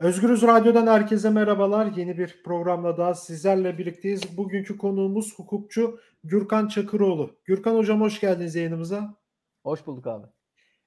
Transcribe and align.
Özgürüz 0.00 0.42
Radyo'dan 0.42 0.86
herkese 0.86 1.30
merhabalar. 1.30 1.92
Yeni 1.96 2.18
bir 2.18 2.42
programla 2.44 2.98
daha 2.98 3.14
sizlerle 3.14 3.78
birlikteyiz. 3.78 4.36
Bugünkü 4.36 4.78
konuğumuz 4.78 5.38
hukukçu 5.38 6.00
Gürkan 6.24 6.68
Çakıroğlu. 6.68 7.36
Gürkan 7.44 7.74
Hocam 7.76 8.00
hoş 8.00 8.20
geldiniz 8.20 8.54
yayınımıza. 8.54 9.14
Hoş 9.62 9.86
bulduk 9.86 10.06
abi. 10.06 10.26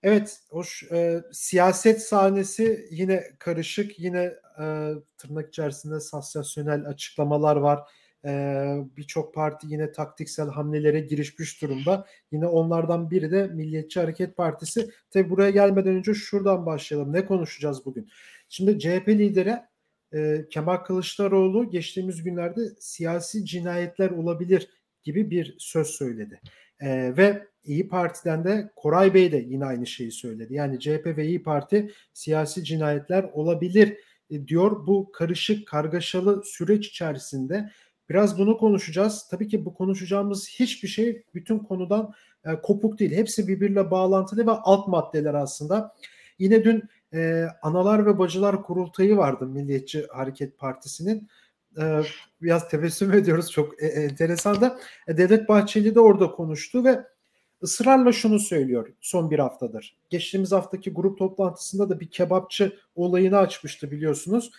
Evet, 0.03 0.39
hoş. 0.49 0.83
E, 0.91 1.23
siyaset 1.31 2.01
sahnesi 2.01 2.87
yine 2.91 3.23
karışık, 3.39 3.99
yine 3.99 4.33
e, 4.61 4.93
tırnak 5.17 5.47
içerisinde 5.47 5.99
sansasyonel 5.99 6.85
açıklamalar 6.85 7.55
var. 7.55 7.79
E, 8.25 8.31
Birçok 8.97 9.33
parti 9.33 9.67
yine 9.69 9.91
taktiksel 9.91 10.49
hamlelere 10.49 10.99
girişmiş 10.99 11.61
durumda. 11.61 12.05
Yine 12.31 12.47
onlardan 12.47 13.11
biri 13.11 13.31
de 13.31 13.47
Milliyetçi 13.47 13.99
Hareket 13.99 14.37
Partisi. 14.37 14.89
Tabi 15.11 15.29
buraya 15.29 15.49
gelmeden 15.49 15.95
önce 15.95 16.13
şuradan 16.13 16.65
başlayalım. 16.65 17.13
Ne 17.13 17.25
konuşacağız 17.25 17.85
bugün? 17.85 18.09
Şimdi 18.49 18.79
CHP 18.79 19.07
lideri 19.07 19.55
e, 20.13 20.45
Kemal 20.49 20.77
Kılıçdaroğlu 20.77 21.69
geçtiğimiz 21.69 22.23
günlerde 22.23 22.61
siyasi 22.79 23.45
cinayetler 23.45 24.09
olabilir 24.09 24.69
gibi 25.03 25.31
bir 25.31 25.55
söz 25.59 25.87
söyledi. 25.87 26.41
E, 26.79 27.17
ve 27.17 27.47
İyi 27.63 27.87
Parti'den 27.87 28.43
de 28.43 28.71
Koray 28.75 29.13
Bey 29.13 29.31
de 29.31 29.37
yine 29.37 29.65
aynı 29.65 29.87
şeyi 29.87 30.11
söyledi. 30.11 30.53
Yani 30.53 30.79
CHP 30.79 31.05
ve 31.05 31.25
İyi 31.25 31.43
Parti 31.43 31.91
siyasi 32.13 32.63
cinayetler 32.63 33.23
olabilir 33.23 33.97
e, 34.29 34.47
diyor. 34.47 34.87
Bu 34.87 35.11
karışık, 35.11 35.67
kargaşalı 35.67 36.43
süreç 36.45 36.87
içerisinde 36.87 37.69
biraz 38.09 38.39
bunu 38.39 38.57
konuşacağız. 38.57 39.27
Tabii 39.31 39.47
ki 39.47 39.65
bu 39.65 39.73
konuşacağımız 39.73 40.49
hiçbir 40.49 40.87
şey 40.87 41.23
bütün 41.33 41.59
konudan 41.59 42.13
e, 42.45 42.61
kopuk 42.61 42.99
değil. 42.99 43.11
Hepsi 43.11 43.47
birbiriyle 43.47 43.91
bağlantılı 43.91 44.47
ve 44.47 44.51
alt 44.51 44.87
maddeler 44.87 45.33
aslında. 45.33 45.95
Yine 46.39 46.63
dün 46.63 46.83
e, 47.13 47.45
Analar 47.61 48.05
ve 48.05 48.19
Bacılar 48.19 48.63
Kurultayı 48.63 49.17
vardı 49.17 49.47
Milliyetçi 49.47 50.07
Hareket 50.07 50.57
Partisi'nin. 50.57 51.27
E, 51.81 52.01
biraz 52.41 52.69
tebessüm 52.69 53.13
ediyoruz 53.13 53.51
çok 53.51 53.83
e, 53.83 53.87
enteresan 53.87 54.61
da. 54.61 54.79
E, 55.07 55.17
Devlet 55.17 55.49
Bahçeli 55.49 55.95
de 55.95 55.99
orada 55.99 56.31
konuştu 56.31 56.83
ve 56.83 57.03
ısrarla 57.63 58.11
şunu 58.11 58.39
söylüyor 58.39 58.93
son 59.01 59.31
bir 59.31 59.39
haftadır. 59.39 59.97
Geçtiğimiz 60.09 60.51
haftaki 60.51 60.93
grup 60.93 61.17
toplantısında 61.17 61.89
da 61.89 61.99
bir 61.99 62.09
kebapçı 62.09 62.73
olayını 62.95 63.37
açmıştı 63.37 63.91
biliyorsunuz. 63.91 64.51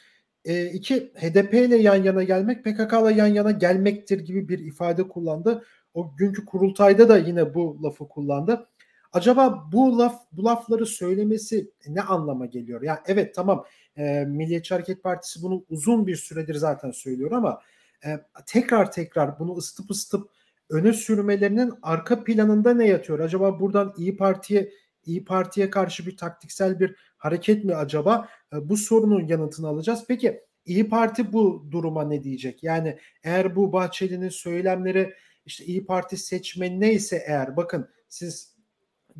E, 0.44 0.66
iki 0.66 1.12
HDP 1.14 1.54
ile 1.54 1.76
yan 1.76 2.02
yana 2.02 2.22
gelmek 2.22 2.64
PKK 2.64 2.92
ile 2.92 3.12
yan 3.14 3.26
yana 3.26 3.50
gelmektir 3.50 4.20
gibi 4.20 4.48
bir 4.48 4.58
ifade 4.58 5.08
kullandı. 5.08 5.64
O 5.94 6.16
günkü 6.16 6.44
kurultayda 6.44 7.08
da 7.08 7.18
yine 7.18 7.54
bu 7.54 7.82
lafı 7.82 8.08
kullandı. 8.08 8.66
Acaba 9.12 9.68
bu 9.72 9.98
laf 9.98 10.22
bu 10.32 10.44
lafları 10.44 10.86
söylemesi 10.86 11.70
ne 11.88 12.02
anlama 12.02 12.46
geliyor? 12.46 12.82
Yani 12.82 12.98
evet 13.06 13.34
tamam 13.34 13.64
e, 13.96 14.24
Milliyetçi 14.24 14.74
Hareket 14.74 15.02
Partisi 15.02 15.42
bunu 15.42 15.64
uzun 15.68 16.06
bir 16.06 16.16
süredir 16.16 16.54
zaten 16.54 16.90
söylüyor 16.90 17.32
ama 17.32 17.60
e, 18.06 18.20
tekrar 18.46 18.92
tekrar 18.92 19.38
bunu 19.38 19.56
ısıtıp 19.56 19.90
ısıtıp 19.90 20.30
öne 20.70 20.92
sürmelerinin 20.92 21.72
arka 21.82 22.24
planında 22.24 22.74
ne 22.74 22.86
yatıyor? 22.88 23.18
Acaba 23.18 23.60
buradan 23.60 23.94
İyi 23.96 24.16
Parti'ye 24.16 24.72
İyi 25.04 25.24
Parti'ye 25.24 25.70
karşı 25.70 26.06
bir 26.06 26.16
taktiksel 26.16 26.80
bir 26.80 26.96
hareket 27.16 27.64
mi 27.64 27.74
acaba? 27.74 28.28
E, 28.52 28.68
bu 28.68 28.76
sorunun 28.76 29.26
yanıtını 29.26 29.68
alacağız. 29.68 30.04
Peki 30.08 30.40
İyi 30.64 30.88
Parti 30.88 31.32
bu 31.32 31.66
duruma 31.70 32.04
ne 32.04 32.22
diyecek? 32.24 32.62
Yani 32.62 32.98
eğer 33.22 33.56
bu 33.56 33.72
Bahçeli'nin 33.72 34.28
söylemleri 34.28 35.14
işte 35.46 35.64
İyi 35.64 35.86
Parti 35.86 36.16
seçmeni 36.16 36.80
neyse 36.80 37.24
eğer 37.26 37.56
bakın 37.56 37.88
siz 38.08 38.59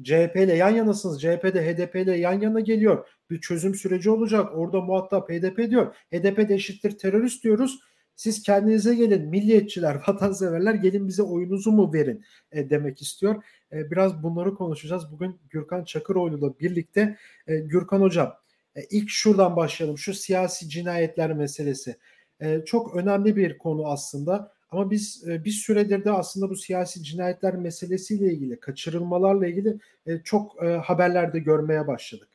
CHP 0.02 0.36
ile 0.36 0.56
yan 0.56 0.70
yanasınız. 0.70 1.20
CHP 1.20 1.55
de 1.55 1.74
HDP 1.74 1.96
ile 1.96 2.16
yan 2.16 2.41
yana 2.41 2.60
geliyor. 2.60 3.08
Bir 3.30 3.41
çözüm 3.41 3.74
süreci 3.74 4.10
olacak. 4.10 4.50
Orada 4.55 4.80
muhatap 4.80 5.30
HDP 5.30 5.70
diyor. 5.70 5.94
HDP 6.12 6.48
de 6.48 6.55
eşittir 6.55 6.98
terörist 6.98 7.44
diyoruz. 7.44 7.80
Siz 8.16 8.42
kendinize 8.42 8.94
gelin 8.94 9.28
milliyetçiler, 9.28 9.94
vatanseverler 10.08 10.74
gelin 10.74 11.08
bize 11.08 11.23
oyunuzu 11.23 11.73
mu 11.73 11.92
verin 11.92 12.24
e, 12.52 12.70
demek 12.70 13.02
istiyor. 13.02 13.45
E, 13.73 13.90
biraz 13.90 14.23
bunları 14.23 14.55
konuşacağız. 14.55 15.12
Bugün 15.12 15.40
Gürkan 15.51 15.84
Çakıroğlu 15.84 16.39
ile 16.39 16.58
birlikte. 16.61 17.17
E, 17.46 17.58
Gürkan 17.58 18.01
Hocam 18.01 18.34
e, 18.77 18.80
ilk 18.90 19.11
şuradan 19.11 19.57
başlayalım. 19.57 19.98
Şu 19.98 20.14
siyasi 20.14 20.68
cinayetler 20.68 21.33
meselesi. 21.33 21.96
E, 22.40 22.64
çok 22.64 22.96
önemli 22.96 23.36
bir 23.36 23.58
konu 23.58 23.86
aslında. 23.86 24.52
Ama 24.70 24.91
biz 24.91 25.29
e, 25.29 25.45
bir 25.45 25.51
süredir 25.51 26.05
de 26.05 26.11
aslında 26.11 26.51
bu 26.51 26.57
siyasi 26.57 27.03
cinayetler 27.03 27.57
meselesiyle 27.57 28.33
ilgili, 28.33 28.61
kaçırılmalarla 28.61 29.47
ilgili 29.47 29.79
e, 30.07 30.19
çok 30.25 30.63
e, 30.63 30.67
haberlerde 30.67 31.39
görmeye 31.39 31.86
başladık. 31.86 32.29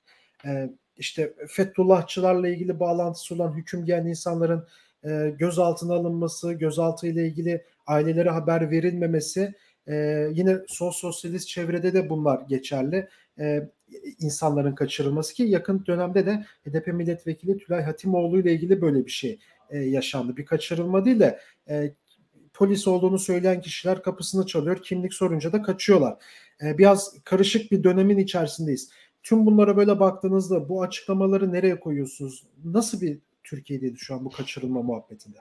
E, 0.46 0.70
işte 0.98 1.34
Fethullahçılarla 1.48 2.48
ilgili 2.48 2.80
bağlantısı 2.80 3.36
olan 3.36 3.54
hüküm 3.54 3.86
giyen 3.86 4.06
insanların 4.06 4.68
e, 5.06 5.36
gözaltına 5.40 5.94
alınması, 5.94 6.54
gözaltı 6.54 7.08
ile 7.08 7.28
ilgili 7.28 7.66
ailelere 7.88 8.30
haber 8.30 8.72
verilmemesi, 8.72 9.54
e, 9.88 10.28
yine 10.34 10.58
sol 10.68 10.92
sosyalist 10.92 11.48
çevrede 11.48 11.94
de 11.94 12.10
bunlar 12.10 12.42
geçerli. 12.42 13.08
E, 13.40 13.70
insanların 14.20 14.76
kaçırılması 14.76 15.34
ki 15.34 15.44
yakın 15.44 15.86
dönemde 15.86 16.26
de 16.26 16.46
HDP 16.66 16.88
milletvekili 16.88 17.58
Tülay 17.58 17.84
Hatimoğlu 17.84 18.40
ile 18.40 18.54
ilgili 18.54 18.82
böyle 18.82 19.06
bir 19.06 19.12
şey 19.12 19.40
e, 19.70 19.78
yaşandı. 19.78 20.38
Bir 20.38 20.46
kaçırılma 20.46 21.06
değil 21.06 21.20
de 21.20 21.40
e, 21.70 21.94
polis 22.56 22.88
olduğunu 22.88 23.20
söyleyen 23.20 23.62
kişiler 23.62 24.04
kapısını 24.04 24.46
çalıyor. 24.46 24.84
Kimlik 24.84 25.14
sorunca 25.14 25.54
da 25.54 25.62
kaçıyorlar. 25.62 26.18
E, 26.64 26.78
biraz 26.78 27.16
karışık 27.24 27.72
bir 27.72 27.84
dönemin 27.84 28.18
içerisindeyiz. 28.18 28.90
Tüm 29.24 29.46
bunlara 29.46 29.78
böyle 29.78 30.00
baktığınızda 30.00 30.70
bu 30.70 30.82
açıklamaları 30.82 31.54
nereye 31.54 31.80
koyuyorsunuz? 31.80 32.44
Nasıl 32.66 33.02
bir 33.02 33.20
Türkiye'deydi 33.44 33.98
şu 33.98 34.16
an 34.16 34.26
bu 34.26 34.30
kaçırılma 34.30 34.82
muhabbetinde? 34.82 35.38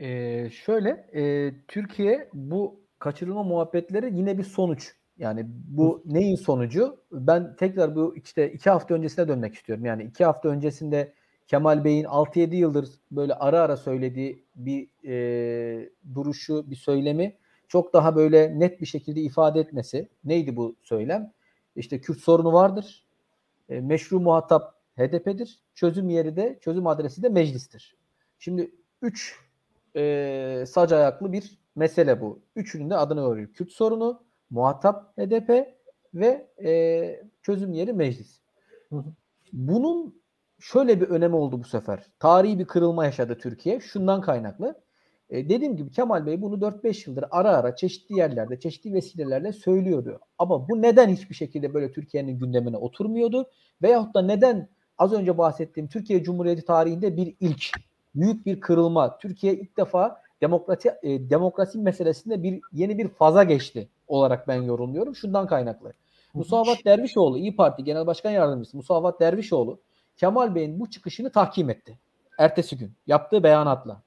Ee, 0.00 0.50
şöyle 0.50 0.90
e, 1.14 1.52
Türkiye 1.68 2.28
bu 2.34 2.80
kaçırılma 2.98 3.42
muhabbetleri 3.42 4.16
yine 4.16 4.38
bir 4.38 4.44
sonuç. 4.44 4.92
Yani 5.18 5.46
bu 5.48 6.02
neyin 6.06 6.36
sonucu? 6.36 7.00
Ben 7.12 7.56
tekrar 7.56 7.96
bu 7.96 8.16
işte 8.16 8.52
iki 8.52 8.70
hafta 8.70 8.94
öncesine 8.94 9.28
dönmek 9.28 9.54
istiyorum. 9.54 9.84
Yani 9.84 10.02
iki 10.02 10.24
hafta 10.24 10.48
öncesinde 10.48 11.12
Kemal 11.48 11.84
Bey'in 11.84 12.04
6-7 12.04 12.54
yıldır 12.54 12.88
böyle 13.10 13.34
ara 13.34 13.60
ara 13.60 13.76
söylediği 13.76 14.44
bir 14.56 14.88
e, 15.04 15.90
duruşu, 16.14 16.70
bir 16.70 16.76
söylemi 16.76 17.36
çok 17.68 17.92
daha 17.92 18.16
böyle 18.16 18.58
net 18.58 18.80
bir 18.80 18.86
şekilde 18.86 19.20
ifade 19.20 19.60
etmesi. 19.60 20.08
Neydi 20.24 20.56
bu 20.56 20.76
söylem? 20.82 21.32
İşte 21.76 22.00
Kürt 22.00 22.18
sorunu 22.18 22.52
vardır. 22.52 23.04
E, 23.68 23.80
meşru 23.80 24.20
muhatap 24.20 24.74
HDP'dir. 24.96 25.60
Çözüm 25.74 26.08
yeri 26.08 26.36
de, 26.36 26.58
çözüm 26.60 26.86
adresi 26.86 27.22
de 27.22 27.28
meclistir. 27.28 27.96
Şimdi 28.38 28.70
üç 29.02 29.38
e, 29.96 30.64
sac 30.66 30.92
ayaklı 30.92 31.32
bir 31.32 31.58
mesele 31.76 32.20
bu. 32.20 32.40
Üçünün 32.56 32.90
de 32.90 32.96
adını 32.96 33.30
veriyor. 33.32 33.48
Kürt 33.52 33.72
sorunu, 33.72 34.22
muhatap 34.50 35.18
HDP 35.18 35.78
ve 36.14 36.46
e, 36.64 37.22
çözüm 37.42 37.72
yeri 37.72 37.92
meclis. 37.92 38.40
Bunun 39.52 40.18
şöyle 40.58 41.00
bir 41.00 41.08
önemi 41.08 41.36
oldu 41.36 41.60
bu 41.60 41.64
sefer. 41.64 42.02
Tarihi 42.18 42.58
bir 42.58 42.64
kırılma 42.64 43.04
yaşadı 43.04 43.38
Türkiye. 43.38 43.80
Şundan 43.80 44.20
kaynaklı. 44.20 44.74
E, 45.30 45.48
dediğim 45.48 45.76
gibi 45.76 45.90
Kemal 45.90 46.26
Bey 46.26 46.42
bunu 46.42 46.54
4-5 46.54 47.10
yıldır 47.10 47.24
ara 47.30 47.56
ara 47.56 47.76
çeşitli 47.76 48.18
yerlerde, 48.18 48.60
çeşitli 48.60 48.94
vesilelerle 48.94 49.52
söylüyordu. 49.52 50.20
Ama 50.38 50.68
bu 50.68 50.82
neden 50.82 51.08
hiçbir 51.08 51.34
şekilde 51.34 51.74
böyle 51.74 51.92
Türkiye'nin 51.92 52.38
gündemine 52.38 52.76
oturmuyordu? 52.76 53.50
Veyahut 53.82 54.14
da 54.14 54.22
neden 54.22 54.68
az 54.98 55.12
önce 55.12 55.38
bahsettiğim 55.38 55.88
Türkiye 55.88 56.22
Cumhuriyeti 56.22 56.64
tarihinde 56.64 57.16
bir 57.16 57.34
ilk, 57.40 57.64
büyük 58.14 58.46
bir 58.46 58.60
kırılma. 58.60 59.18
Türkiye 59.18 59.54
ilk 59.54 59.76
defa 59.76 60.22
demokrasi, 60.40 60.92
e, 61.02 61.30
demokrasi 61.30 61.78
meselesinde 61.78 62.42
bir 62.42 62.60
yeni 62.72 62.98
bir 62.98 63.08
faza 63.08 63.44
geçti 63.44 63.88
olarak 64.08 64.48
ben 64.48 64.62
yorumluyorum. 64.62 65.16
Şundan 65.16 65.46
kaynaklı. 65.46 65.92
Musavat 66.34 66.84
Dervişoğlu, 66.84 67.38
İyi 67.38 67.56
Parti 67.56 67.84
Genel 67.84 68.06
Başkan 68.06 68.30
Yardımcısı 68.30 68.76
Musavat 68.76 69.20
Dervişoğlu 69.20 69.80
Kemal 70.18 70.54
Bey'in 70.54 70.80
bu 70.80 70.90
çıkışını 70.90 71.32
tahkim 71.32 71.70
etti. 71.70 71.98
Ertesi 72.38 72.78
gün 72.78 72.92
yaptığı 73.06 73.42
beyanatla. 73.42 74.02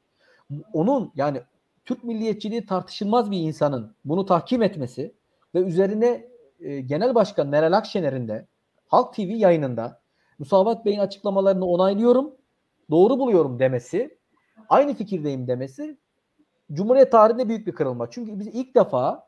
Onun 0.74 1.12
yani 1.16 1.42
Türk 1.86 2.04
milliyetçiliği 2.04 2.66
tartışılmaz 2.66 3.32
bir 3.32 3.38
insanın 3.38 3.96
bunu 4.06 4.26
tahkim 4.26 4.62
etmesi 4.62 5.14
ve 5.56 5.60
üzerine 5.60 6.28
e, 6.60 6.82
Genel 6.82 7.16
Başkan 7.16 7.48
Meral 7.48 7.74
Akşener'in 7.74 8.28
de 8.28 8.48
Halk 8.88 9.14
TV 9.14 9.22
yayınında 9.22 10.02
Musavat 10.40 10.86
Bey'in 10.86 11.00
açıklamalarını 11.00 11.66
onaylıyorum, 11.66 12.32
doğru 12.90 13.20
buluyorum 13.20 13.60
demesi, 13.60 14.18
aynı 14.70 14.94
fikirdeyim 14.94 15.48
demesi 15.48 15.98
Cumhuriyet 16.74 17.12
tarihinde 17.12 17.50
büyük 17.50 17.68
bir 17.68 17.72
kırılma. 17.72 18.10
Çünkü 18.12 18.40
biz 18.40 18.48
ilk 18.48 18.76
defa 18.76 19.28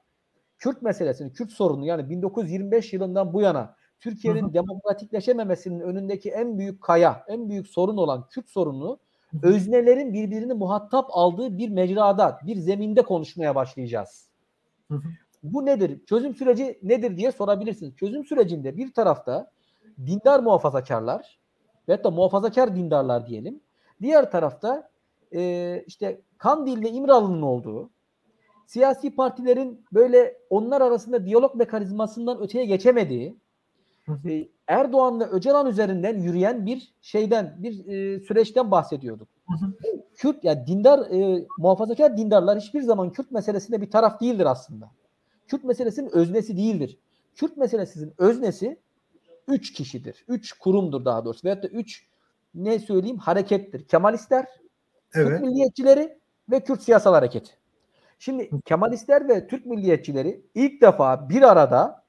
Kürt 0.57 0.81
meselesini, 0.81 1.33
Kürt 1.33 1.51
sorununu 1.51 1.85
yani 1.85 2.09
1925 2.09 2.93
yılından 2.93 3.33
bu 3.33 3.41
yana 3.41 3.75
Türkiye'nin 4.03 4.53
demokratikleşememesinin 4.53 5.79
önündeki 5.79 6.31
en 6.31 6.57
büyük 6.57 6.81
kaya, 6.81 7.25
en 7.27 7.49
büyük 7.49 7.67
sorun 7.67 7.97
olan 7.97 8.27
Kürt 8.29 8.49
sorununu 8.49 8.99
öznelerin 9.43 10.13
birbirini 10.13 10.53
muhatap 10.53 11.05
aldığı 11.09 11.57
bir 11.57 11.69
mecrada, 11.69 12.39
bir 12.45 12.55
zeminde 12.55 13.01
konuşmaya 13.01 13.55
başlayacağız. 13.55 14.29
Bu 15.43 15.65
nedir? 15.65 16.05
Çözüm 16.05 16.35
süreci 16.35 16.79
nedir 16.83 17.17
diye 17.17 17.31
sorabilirsiniz. 17.31 17.95
Çözüm 17.95 18.25
sürecinde 18.25 18.77
bir 18.77 18.93
tarafta 18.93 19.51
dindar 20.05 20.39
muhafazakarlar, 20.39 21.39
veyahut 21.87 22.05
da 22.05 22.11
muhafazakar 22.11 22.75
dindarlar 22.75 23.27
diyelim. 23.27 23.59
Diğer 24.01 24.31
tarafta 24.31 24.89
e, 25.35 25.83
işte 25.87 26.21
Kandil 26.37 26.81
ve 26.81 26.89
İmralı'nın 26.91 27.41
olduğu, 27.41 27.89
siyasi 28.65 29.15
partilerin 29.15 29.85
böyle 29.93 30.37
onlar 30.49 30.81
arasında 30.81 31.25
diyalog 31.25 31.55
mekanizmasından 31.55 32.41
öteye 32.41 32.65
geçemediği, 32.65 33.43
e, 34.25 34.47
Erdoğan 34.67 35.19
ve 35.19 35.25
Öcalan 35.25 35.67
üzerinden 35.67 36.19
yürüyen 36.19 36.65
bir 36.65 36.93
şeyden, 37.01 37.55
bir 37.57 37.87
e, 37.87 38.19
süreçten 38.19 38.71
bahsediyorduk. 38.71 39.27
Kürt, 40.15 40.43
yani 40.43 40.67
dindar, 40.67 41.11
e, 41.11 41.47
muhafazakar 41.57 42.17
dindarlar 42.17 42.59
hiçbir 42.59 42.81
zaman 42.81 43.11
Kürt 43.11 43.31
meselesinde 43.31 43.81
bir 43.81 43.91
taraf 43.91 44.21
değildir 44.21 44.45
aslında. 44.45 44.91
Kürt 45.47 45.63
meselesinin 45.63 46.09
öznesi 46.09 46.57
değildir. 46.57 46.97
Kürt 47.35 47.57
meselesinin 47.57 48.13
öznesi 48.17 48.79
üç 49.47 49.73
kişidir. 49.73 50.25
Üç 50.27 50.53
kurumdur 50.53 51.05
daha 51.05 51.25
doğrusu. 51.25 51.43
Veyahut 51.43 51.63
da 51.63 51.67
üç 51.67 52.07
ne 52.55 52.79
söyleyeyim 52.79 53.17
harekettir. 53.17 53.87
Kemalistler, 53.87 54.45
evet. 55.13 55.27
Türk 55.27 55.41
milliyetçileri 55.41 56.17
ve 56.51 56.59
Kürt 56.59 56.81
siyasal 56.81 57.13
hareketi. 57.13 57.51
Şimdi 58.19 58.49
Kemalistler 58.65 59.27
ve 59.27 59.47
Türk 59.47 59.65
milliyetçileri 59.65 60.41
ilk 60.55 60.81
defa 60.81 61.29
bir 61.29 61.41
arada 61.41 62.02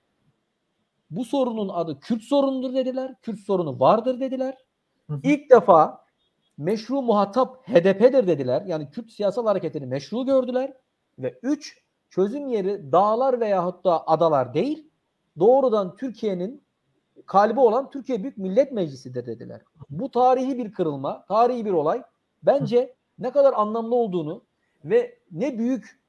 bu 1.17 1.25
sorunun 1.25 1.69
adı 1.69 2.01
Kürt 2.01 2.23
sorunudur 2.23 2.75
dediler. 2.75 3.15
Kürt 3.23 3.41
sorunu 3.41 3.81
vardır 3.81 4.21
dediler. 4.21 4.57
Hı 5.11 5.15
hı. 5.15 5.21
İlk 5.23 5.51
defa 5.51 6.05
meşru 6.59 7.03
muhatap 7.03 7.69
HDP'dir 7.69 8.27
dediler. 8.27 8.63
Yani 8.67 8.91
Kürt 8.91 9.13
siyasal 9.13 9.47
hareketini 9.47 9.87
meşru 9.87 10.27
gördüler. 10.27 10.73
Ve 11.19 11.39
üç, 11.43 11.83
çözüm 12.11 12.49
yeri 12.49 12.93
dağlar 12.93 13.41
veyahut 13.41 13.85
da 13.85 14.09
adalar 14.09 14.55
değil, 14.55 14.91
doğrudan 15.39 15.97
Türkiye'nin 15.97 16.63
kalbi 17.27 17.61
olan 17.61 17.91
Türkiye 17.91 18.23
Büyük 18.23 18.39
Millet 18.39 18.73
Meclisi'dir 18.73 19.27
dediler. 19.27 19.63
Bu 19.91 20.11
tarihi 20.11 20.59
bir 20.59 20.73
kırılma, 20.73 21.25
tarihi 21.29 21.65
bir 21.65 21.73
olay. 21.73 22.03
Bence 22.43 22.95
ne 23.19 23.31
kadar 23.31 23.53
anlamlı 23.53 23.95
olduğunu 23.95 24.45
ve 24.85 25.19
ne 25.33 25.59
büyük 25.59 26.01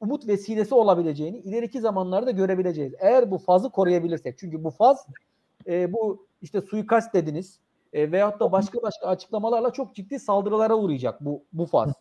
umut 0.00 0.28
vesilesi 0.28 0.74
olabileceğini 0.74 1.38
ileriki 1.38 1.80
zamanlarda 1.80 2.30
görebileceğiz. 2.30 2.94
Eğer 2.98 3.30
bu 3.30 3.38
fazı 3.38 3.70
koruyabilirsek. 3.70 4.38
Çünkü 4.38 4.64
bu 4.64 4.70
faz 4.70 5.06
e, 5.66 5.92
bu 5.92 6.26
işte 6.42 6.60
suikast 6.60 7.14
dediniz 7.14 7.58
e, 7.92 8.12
veyahut 8.12 8.40
da 8.40 8.52
başka 8.52 8.82
başka 8.82 9.06
açıklamalarla 9.06 9.72
çok 9.72 9.94
ciddi 9.94 10.18
saldırılara 10.18 10.74
uğrayacak 10.74 11.24
bu 11.24 11.42
bu 11.52 11.66
faz. 11.66 11.92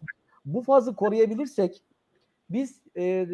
Bu 0.46 0.62
fazı 0.62 0.96
koruyabilirsek 0.96 1.82
biz 2.50 2.82
e, 2.98 3.28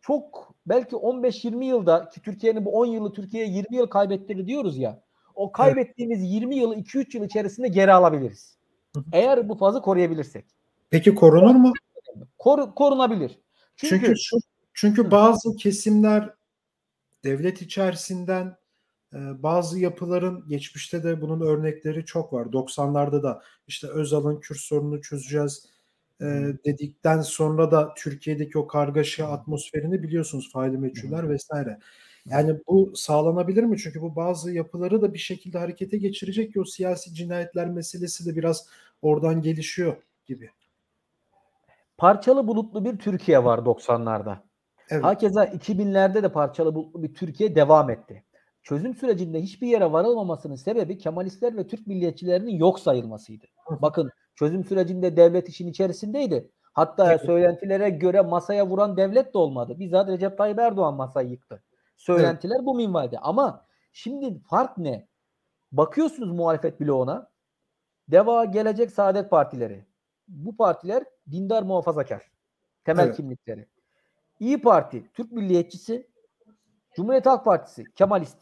çok 0.00 0.54
belki 0.66 0.96
15-20 0.96 1.64
yılda 1.64 2.08
ki 2.08 2.22
Türkiye'nin 2.22 2.64
bu 2.64 2.70
10 2.70 2.86
yılı 2.86 3.12
Türkiye'ye 3.12 3.50
20 3.50 3.76
yıl 3.76 3.86
kaybettirdi 3.86 4.46
diyoruz 4.46 4.78
ya. 4.78 5.00
O 5.34 5.52
kaybettiğimiz 5.52 6.20
evet. 6.20 6.30
20 6.32 6.56
yılı 6.56 6.76
2-3 6.76 7.16
yıl 7.16 7.24
içerisinde 7.24 7.68
geri 7.68 7.92
alabiliriz. 7.92 8.56
Eğer 9.12 9.48
bu 9.48 9.54
fazı 9.54 9.82
koruyabilirsek. 9.82 10.44
Peki 10.90 11.14
korunur 11.14 11.54
mu? 11.54 11.72
Kor, 12.38 12.74
korunabilir. 12.74 13.38
Çünkü 13.76 14.06
çünkü, 14.06 14.14
şu, 14.20 14.36
çünkü 14.74 15.10
bazı 15.10 15.56
kesimler 15.56 16.34
devlet 17.24 17.62
içerisinden 17.62 18.56
e, 19.14 19.18
bazı 19.42 19.78
yapıların 19.78 20.48
geçmişte 20.48 21.04
de 21.04 21.20
bunun 21.20 21.40
örnekleri 21.40 22.04
çok 22.04 22.32
var. 22.32 22.46
90'larda 22.46 23.22
da 23.22 23.42
işte 23.66 23.86
Özal'ın 23.88 24.40
Kürt 24.40 24.58
sorununu 24.58 25.02
çözeceğiz 25.02 25.66
e, 26.20 26.24
dedikten 26.64 27.20
sonra 27.20 27.70
da 27.70 27.94
Türkiye'deki 27.94 28.58
o 28.58 28.66
kargaşa 28.66 29.28
atmosferini 29.28 30.02
biliyorsunuz 30.02 30.52
faili 30.52 30.78
meçhuller 30.78 31.28
vesaire. 31.28 31.78
Yani 32.26 32.60
bu 32.68 32.92
sağlanabilir 32.94 33.62
mi? 33.62 33.78
Çünkü 33.78 34.00
bu 34.00 34.16
bazı 34.16 34.52
yapıları 34.52 35.02
da 35.02 35.14
bir 35.14 35.18
şekilde 35.18 35.58
harekete 35.58 35.98
geçirecek 35.98 36.52
ki 36.52 36.60
o 36.60 36.64
siyasi 36.64 37.14
cinayetler 37.14 37.68
meselesi 37.68 38.26
de 38.26 38.36
biraz 38.36 38.66
oradan 39.02 39.42
gelişiyor 39.42 39.96
gibi. 40.26 40.50
Parçalı 42.00 42.46
bulutlu 42.46 42.84
bir 42.84 42.98
Türkiye 42.98 43.44
var 43.44 43.58
90'larda. 43.58 44.36
Evet. 44.90 45.04
Hakeza 45.04 45.44
2000'lerde 45.44 46.22
de 46.22 46.32
parçalı 46.32 46.74
bulutlu 46.74 47.02
bir 47.02 47.14
Türkiye 47.14 47.54
devam 47.54 47.90
etti. 47.90 48.24
Çözüm 48.62 48.94
sürecinde 48.94 49.40
hiçbir 49.42 49.68
yere 49.68 49.92
varılmamasının 49.92 50.54
sebebi 50.54 50.98
Kemalistler 50.98 51.56
ve 51.56 51.66
Türk 51.66 51.86
milliyetçilerinin 51.86 52.50
yok 52.50 52.80
sayılmasıydı. 52.80 53.44
Bakın 53.70 54.10
çözüm 54.34 54.64
sürecinde 54.64 55.16
devlet 55.16 55.48
işin 55.48 55.68
içerisindeydi. 55.68 56.50
Hatta 56.72 57.10
evet. 57.10 57.20
söylentilere 57.26 57.90
göre 57.90 58.20
masaya 58.20 58.66
vuran 58.66 58.96
devlet 58.96 59.34
de 59.34 59.38
olmadı. 59.38 59.78
Bizzat 59.78 60.08
Recep 60.08 60.38
Tayyip 60.38 60.58
Erdoğan 60.58 60.94
masayı 60.94 61.28
yıktı. 61.28 61.62
Söylentiler 61.96 62.56
evet. 62.56 62.66
bu 62.66 62.74
minvalde. 62.74 63.18
Ama 63.18 63.66
şimdi 63.92 64.40
fark 64.50 64.78
ne? 64.78 65.08
Bakıyorsunuz 65.72 66.32
muhalefet 66.32 66.80
bloğuna. 66.80 67.30
Deva, 68.08 68.44
Gelecek, 68.44 68.90
Saadet 68.90 69.30
Partileri. 69.30 69.86
Bu 70.28 70.56
partiler 70.56 71.04
dindar 71.32 71.62
muhafazakar. 71.62 72.30
Temel 72.84 73.06
evet. 73.06 73.16
kimlikleri. 73.16 73.66
İyi 74.40 74.60
Parti, 74.60 75.10
Türk 75.14 75.32
Milliyetçisi, 75.32 76.06
Cumhuriyet 76.96 77.26
Halk 77.26 77.44
Partisi, 77.44 77.84
Kemalist. 77.94 78.38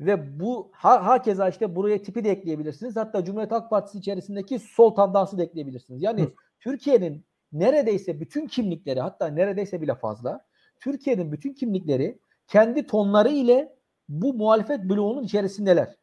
Ve 0.00 0.40
bu 0.40 0.70
ha, 0.72 1.06
hakeza 1.06 1.48
işte 1.48 1.76
buraya 1.76 2.02
tipi 2.02 2.24
de 2.24 2.30
ekleyebilirsiniz. 2.30 2.96
Hatta 2.96 3.24
Cumhuriyet 3.24 3.52
Halk 3.52 3.70
Partisi 3.70 3.98
içerisindeki 3.98 4.58
sol 4.58 4.94
tandansı 4.94 5.38
da 5.38 5.42
ekleyebilirsiniz. 5.42 6.02
Yani 6.02 6.28
Türkiye'nin 6.60 7.24
neredeyse 7.52 8.20
bütün 8.20 8.46
kimlikleri 8.46 9.00
hatta 9.00 9.26
neredeyse 9.26 9.80
bile 9.80 9.94
fazla 9.94 10.44
Türkiye'nin 10.80 11.32
bütün 11.32 11.52
kimlikleri 11.52 12.18
kendi 12.46 12.86
tonları 12.86 13.28
ile 13.28 13.74
bu 14.08 14.34
muhalefet 14.34 14.84
bloğunun 14.84 15.22
içerisindeler. 15.22 15.96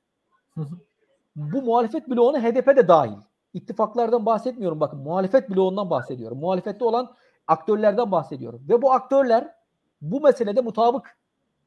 bu 1.36 1.62
muhalefet 1.62 2.10
bloğuna 2.10 2.44
HDP 2.44 2.68
de 2.68 2.88
dahil. 2.88 3.18
İttifaklardan 3.59 4.25
bahsetmiyorum 4.25 4.79
bakın 4.79 5.00
muhalefet 5.00 5.50
bloğundan 5.50 5.89
bahsediyorum. 5.89 6.39
Muhalefette 6.39 6.85
olan 6.85 7.15
aktörlerden 7.47 8.11
bahsediyorum. 8.11 8.61
Ve 8.69 8.81
bu 8.81 8.91
aktörler 8.91 9.53
bu 10.01 10.21
meselede 10.21 10.61
mutabık. 10.61 11.17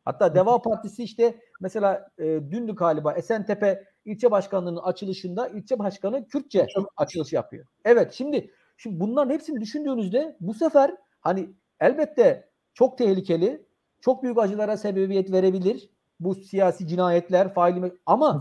Hatta 0.04 0.34
Deva 0.34 0.62
Partisi 0.62 1.02
işte 1.02 1.40
mesela 1.60 2.08
e, 2.18 2.24
dündü 2.24 2.74
galiba 2.74 3.12
Esentepe 3.12 3.84
ilçe 4.04 4.30
başkanlığının 4.30 4.80
açılışında 4.80 5.48
ilçe 5.48 5.78
başkanı 5.78 6.28
Kürtçe 6.28 6.66
açılış 6.96 7.32
yapıyor. 7.32 7.66
Evet 7.84 8.12
şimdi 8.12 8.50
şimdi 8.76 9.00
bunların 9.00 9.34
hepsini 9.34 9.60
düşündüğünüzde 9.60 10.36
bu 10.40 10.54
sefer 10.54 10.96
hani 11.20 11.50
elbette 11.80 12.48
çok 12.74 12.98
tehlikeli, 12.98 13.66
çok 14.00 14.22
büyük 14.22 14.38
acılara 14.38 14.76
sebebiyet 14.76 15.32
verebilir 15.32 15.90
bu 16.20 16.34
siyasi 16.34 16.86
cinayetler, 16.86 17.54
faili 17.54 17.92
ama 18.06 18.40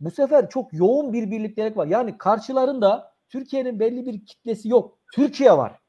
bu 0.00 0.10
sefer 0.10 0.50
çok 0.50 0.72
yoğun 0.72 1.12
bir 1.12 1.30
birliktelik 1.30 1.76
var. 1.76 1.86
Yani 1.86 2.18
karşılarında 2.18 3.14
Türkiye'nin 3.28 3.80
belli 3.80 4.06
bir 4.06 4.26
kitlesi 4.26 4.68
yok. 4.68 4.98
Türkiye 5.14 5.52
var. 5.52 5.80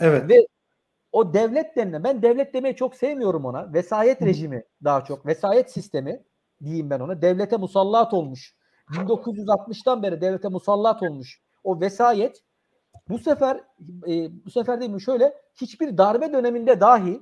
Evet. 0.00 0.30
Ve 0.30 0.46
o 1.12 1.34
devlet 1.34 1.76
denilen 1.76 2.04
ben 2.04 2.22
devlet 2.22 2.54
demeyi 2.54 2.76
çok 2.76 2.94
sevmiyorum 2.94 3.44
ona. 3.44 3.72
Vesayet 3.72 4.22
rejimi 4.22 4.64
daha 4.84 5.04
çok. 5.04 5.26
Vesayet 5.26 5.72
sistemi 5.72 6.24
diyeyim 6.64 6.90
ben 6.90 7.00
ona. 7.00 7.22
Devlete 7.22 7.56
musallat 7.56 8.14
olmuş. 8.14 8.56
1960'tan 8.90 10.02
beri 10.02 10.20
devlete 10.20 10.48
musallat 10.48 11.02
olmuş. 11.02 11.40
O 11.64 11.80
vesayet 11.80 12.42
bu 13.08 13.18
sefer 13.18 13.56
e, 14.08 14.44
bu 14.44 14.50
sefer 14.50 14.80
değil 14.80 14.90
mi 14.90 15.02
şöyle 15.02 15.34
hiçbir 15.54 15.98
darbe 15.98 16.32
döneminde 16.32 16.80
dahi 16.80 17.20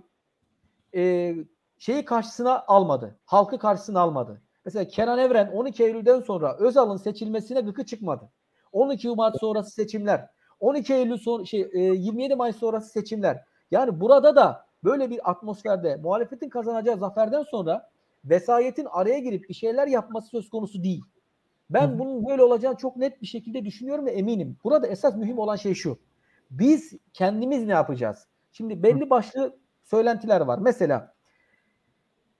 e, 0.94 1.34
şeyi 1.78 2.04
karşısına 2.04 2.64
almadı. 2.66 3.18
Halkı 3.24 3.58
karşısına 3.58 4.00
almadı. 4.00 4.42
Mesela 4.64 4.88
Kenan 4.88 5.18
Evren 5.18 5.50
12 5.52 5.84
Eylül'den 5.84 6.20
sonra 6.20 6.56
Özal'ın 6.58 6.96
seçilmesine 6.96 7.60
gıkı 7.60 7.84
çıkmadı. 7.84 8.30
12 8.72 9.08
Mart 9.08 9.40
sonrası 9.40 9.70
seçimler, 9.70 10.28
12 10.60 10.94
Eylül 10.94 11.18
son, 11.18 11.44
şey, 11.44 11.60
27 11.60 12.32
e, 12.32 12.36
May 12.36 12.52
sonrası 12.52 12.90
seçimler. 12.90 13.44
Yani 13.70 14.00
burada 14.00 14.36
da 14.36 14.66
böyle 14.84 15.10
bir 15.10 15.30
atmosferde 15.30 15.96
muhalefetin 15.96 16.48
kazanacağı 16.48 16.96
zaferden 16.96 17.42
sonra 17.42 17.90
vesayetin 18.24 18.86
araya 18.90 19.18
girip 19.18 19.48
bir 19.48 19.54
şeyler 19.54 19.86
yapması 19.86 20.28
söz 20.28 20.48
konusu 20.48 20.84
değil. 20.84 21.04
Ben 21.70 21.88
Hı. 21.88 21.98
bunun 21.98 22.26
böyle 22.26 22.42
olacağını 22.42 22.76
çok 22.76 22.96
net 22.96 23.22
bir 23.22 23.26
şekilde 23.26 23.64
düşünüyorum 23.64 24.06
ve 24.06 24.10
eminim. 24.10 24.56
Burada 24.64 24.86
esas 24.86 25.16
mühim 25.16 25.38
olan 25.38 25.56
şey 25.56 25.74
şu. 25.74 25.98
Biz 26.50 26.92
kendimiz 27.12 27.66
ne 27.66 27.72
yapacağız? 27.72 28.26
Şimdi 28.52 28.82
belli 28.82 29.10
başlı 29.10 29.56
söylentiler 29.84 30.40
var. 30.40 30.58
Mesela 30.58 31.13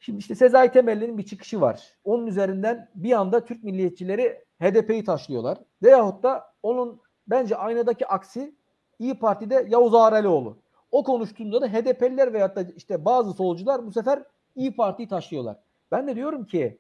şimdi 0.01 0.19
işte 0.19 0.35
Sezai 0.35 0.73
Temelli'nin 0.73 1.19
bir 1.19 1.27
çıkışı 1.27 1.61
var. 1.61 1.83
Onun 2.05 2.27
üzerinden 2.27 2.91
bir 2.95 3.13
anda 3.13 3.45
Türk 3.45 3.65
milliyetçileri 3.65 4.45
HDP'yi 4.63 5.05
taşlıyorlar. 5.05 5.59
Veyahut 5.83 6.23
da 6.23 6.45
onun 6.63 7.01
bence 7.27 7.57
aynadaki 7.57 8.07
aksi 8.07 8.55
İyi 8.99 9.19
Parti'de 9.19 9.67
Yavuz 9.69 9.95
Ağrelioğlu. 9.95 10.59
O 10.91 11.05
konuştuğunda 11.05 11.61
da 11.61 11.69
HDP'liler 11.69 12.33
veyahut 12.33 12.57
da 12.57 12.63
işte 12.77 13.05
bazı 13.05 13.33
solcular 13.33 13.87
bu 13.87 13.93
sefer 13.93 14.23
İyi 14.57 14.77
Parti'yi 14.77 15.09
taşıyorlar. 15.09 15.57
Ben 15.93 16.07
de 16.09 16.17
diyorum 16.17 16.45
ki 16.45 16.79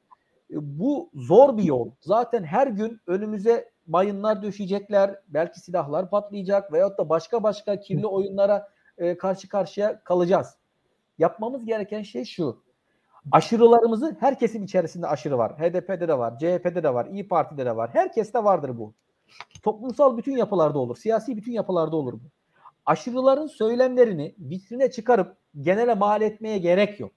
e, 0.50 0.56
bu 0.78 1.10
zor 1.14 1.56
bir 1.56 1.62
yol. 1.62 1.90
Zaten 2.00 2.44
her 2.44 2.66
gün 2.66 3.00
önümüze 3.06 3.70
mayınlar 3.86 4.42
düşecekler, 4.42 5.20
belki 5.28 5.60
silahlar 5.60 6.10
patlayacak 6.10 6.72
veyahut 6.72 6.98
da 6.98 7.08
başka 7.08 7.42
başka 7.42 7.80
kirli 7.80 8.06
oyunlara 8.06 8.68
e, 8.98 9.16
karşı 9.16 9.48
karşıya 9.48 10.00
kalacağız. 10.04 10.56
Yapmamız 11.18 11.64
gereken 11.64 12.02
şey 12.02 12.24
şu. 12.24 12.63
Aşırılarımızı 13.32 14.16
herkesin 14.20 14.64
içerisinde 14.64 15.06
aşırı 15.06 15.38
var. 15.38 15.52
HDP'de 15.58 16.08
de 16.08 16.18
var, 16.18 16.38
CHP'de 16.38 16.82
de 16.82 16.94
var, 16.94 17.06
İyi 17.06 17.28
Parti'de 17.28 17.66
de 17.66 17.76
var. 17.76 17.90
Herkeste 17.92 18.44
vardır 18.44 18.78
bu. 18.78 18.94
Toplumsal 19.62 20.16
bütün 20.16 20.36
yapılarda 20.36 20.78
olur, 20.78 20.96
siyasi 20.96 21.36
bütün 21.36 21.52
yapılarda 21.52 21.96
olur 21.96 22.12
bu. 22.12 22.26
Aşırıların 22.86 23.46
söylemlerini 23.46 24.34
vitrine 24.38 24.90
çıkarıp 24.90 25.36
genele 25.60 25.94
mal 25.94 26.22
etmeye 26.22 26.58
gerek 26.58 27.00
yok. 27.00 27.12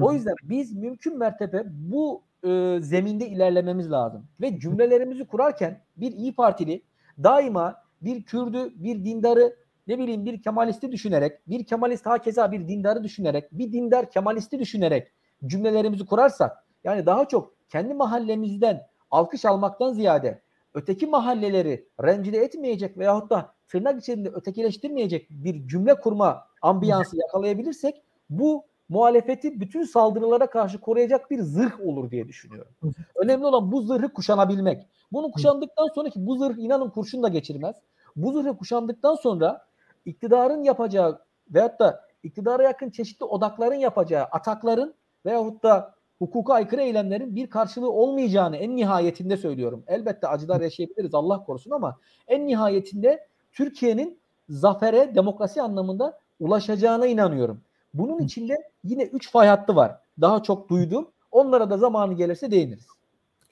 O 0.00 0.12
yüzden 0.12 0.34
biz 0.42 0.76
mümkün 0.76 1.18
mertebe 1.18 1.64
bu 1.66 2.22
e, 2.44 2.78
zeminde 2.80 3.28
ilerlememiz 3.28 3.90
lazım. 3.90 4.26
Ve 4.40 4.60
cümlelerimizi 4.60 5.26
kurarken 5.26 5.80
bir 5.96 6.12
İyi 6.12 6.34
Partili 6.34 6.82
daima 7.22 7.76
bir 8.02 8.22
Kürdü, 8.22 8.72
bir 8.76 9.04
dindarı, 9.04 9.56
ne 9.90 9.98
bileyim 9.98 10.24
bir 10.24 10.42
Kemalisti 10.42 10.92
düşünerek, 10.92 11.48
bir 11.48 11.64
Kemalist 11.64 12.06
hakeza 12.06 12.52
bir 12.52 12.68
dindarı 12.68 13.04
düşünerek, 13.04 13.52
bir 13.52 13.72
dindar 13.72 14.10
Kemalisti 14.10 14.58
düşünerek 14.58 15.12
cümlelerimizi 15.46 16.06
kurarsak, 16.06 16.64
yani 16.84 17.06
daha 17.06 17.28
çok 17.28 17.54
kendi 17.68 17.94
mahallemizden 17.94 18.86
alkış 19.10 19.44
almaktan 19.44 19.92
ziyade 19.92 20.42
öteki 20.74 21.06
mahalleleri 21.06 21.88
rencide 22.02 22.38
etmeyecek 22.38 22.98
veyahut 22.98 23.30
da 23.30 23.52
tırnak 23.68 24.02
içerisinde 24.02 24.28
ötekileştirmeyecek 24.28 25.30
bir 25.30 25.68
cümle 25.68 25.94
kurma 25.94 26.46
ambiyansı 26.62 27.16
yakalayabilirsek 27.16 28.02
bu 28.30 28.64
muhalefeti 28.88 29.60
bütün 29.60 29.84
saldırılara 29.84 30.46
karşı 30.46 30.80
koruyacak 30.80 31.30
bir 31.30 31.40
zırh 31.40 31.80
olur 31.80 32.10
diye 32.10 32.28
düşünüyorum. 32.28 32.72
Önemli 33.14 33.46
olan 33.46 33.72
bu 33.72 33.82
zırhı 33.82 34.12
kuşanabilmek. 34.12 34.86
Bunu 35.12 35.30
kuşandıktan 35.30 35.88
sonraki 35.94 36.26
bu 36.26 36.36
zırh 36.36 36.58
inanın 36.58 36.90
kurşun 36.90 37.22
da 37.22 37.28
geçirmez. 37.28 37.76
Bu 38.16 38.32
zırhı 38.32 38.56
kuşandıktan 38.56 39.14
sonra 39.14 39.69
iktidarın 40.04 40.62
yapacağı 40.62 41.20
veyahut 41.50 41.80
da 41.80 42.04
iktidara 42.22 42.62
yakın 42.62 42.90
çeşitli 42.90 43.24
odakların 43.24 43.74
yapacağı 43.74 44.24
atakların 44.24 44.94
veyahut 45.26 45.62
da 45.62 45.94
hukuka 46.18 46.54
aykırı 46.54 46.82
eylemlerin 46.82 47.36
bir 47.36 47.50
karşılığı 47.50 47.92
olmayacağını 47.92 48.56
en 48.56 48.76
nihayetinde 48.76 49.36
söylüyorum. 49.36 49.84
Elbette 49.86 50.28
acılar 50.28 50.60
yaşayabiliriz 50.60 51.14
Allah 51.14 51.44
korusun 51.44 51.70
ama 51.70 51.96
en 52.28 52.46
nihayetinde 52.46 53.26
Türkiye'nin 53.52 54.18
zafere 54.48 55.14
demokrasi 55.14 55.62
anlamında 55.62 56.18
ulaşacağına 56.40 57.06
inanıyorum. 57.06 57.60
Bunun 57.94 58.18
içinde 58.18 58.56
yine 58.84 59.02
üç 59.02 59.30
fay 59.30 59.48
hattı 59.48 59.76
var. 59.76 59.96
Daha 60.20 60.42
çok 60.42 60.68
duydum. 60.68 61.10
Onlara 61.32 61.70
da 61.70 61.78
zamanı 61.78 62.14
gelirse 62.14 62.50
değiniriz. 62.50 62.86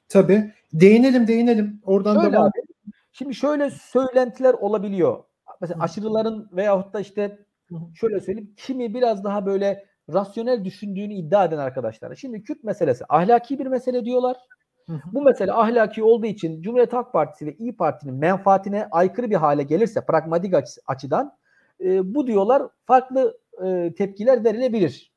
Tabii. 0.09 0.53
Değinelim 0.73 1.27
değinelim. 1.27 1.81
Oradan 1.87 2.15
şöyle 2.15 2.33
devam. 2.33 2.47
Abi, 2.47 2.63
şimdi 3.13 3.35
şöyle 3.35 3.71
söylentiler 3.71 4.55
olabiliyor. 4.55 5.25
Mesela 5.61 5.83
aşırıların 5.83 6.49
veyahut 6.53 6.93
da 6.93 7.01
işte 7.01 7.39
şöyle 7.95 8.21
söyleyeyim 8.21 8.55
kimi 8.57 8.95
biraz 8.95 9.25
daha 9.25 9.47
böyle 9.47 9.85
rasyonel 10.13 10.65
düşündüğünü 10.65 11.15
iddia 11.15 11.45
eden 11.45 11.59
arkadaşlar. 11.59 12.15
Şimdi 12.15 12.43
Kürt 12.43 12.65
meselesi 12.65 13.05
ahlaki 13.09 13.59
bir 13.59 13.67
mesele 13.67 14.05
diyorlar. 14.05 14.37
Bu 15.13 15.23
mesele 15.23 15.53
ahlaki 15.53 16.03
olduğu 16.03 16.27
için 16.27 16.63
Cumhuriyet 16.63 16.93
Halk 16.93 17.13
Partisi 17.13 17.47
ve 17.47 17.55
İyi 17.55 17.77
Parti'nin 17.77 18.15
menfaatine 18.15 18.89
aykırı 18.91 19.31
bir 19.31 19.37
hale 19.37 19.63
gelirse 19.63 20.07
pragmatik 20.07 20.55
açıdan 20.87 21.37
e, 21.81 22.15
bu 22.15 22.27
diyorlar 22.27 22.63
farklı 22.85 23.39
e, 23.65 23.95
tepkiler 23.99 24.45
verilebilir. 24.45 25.13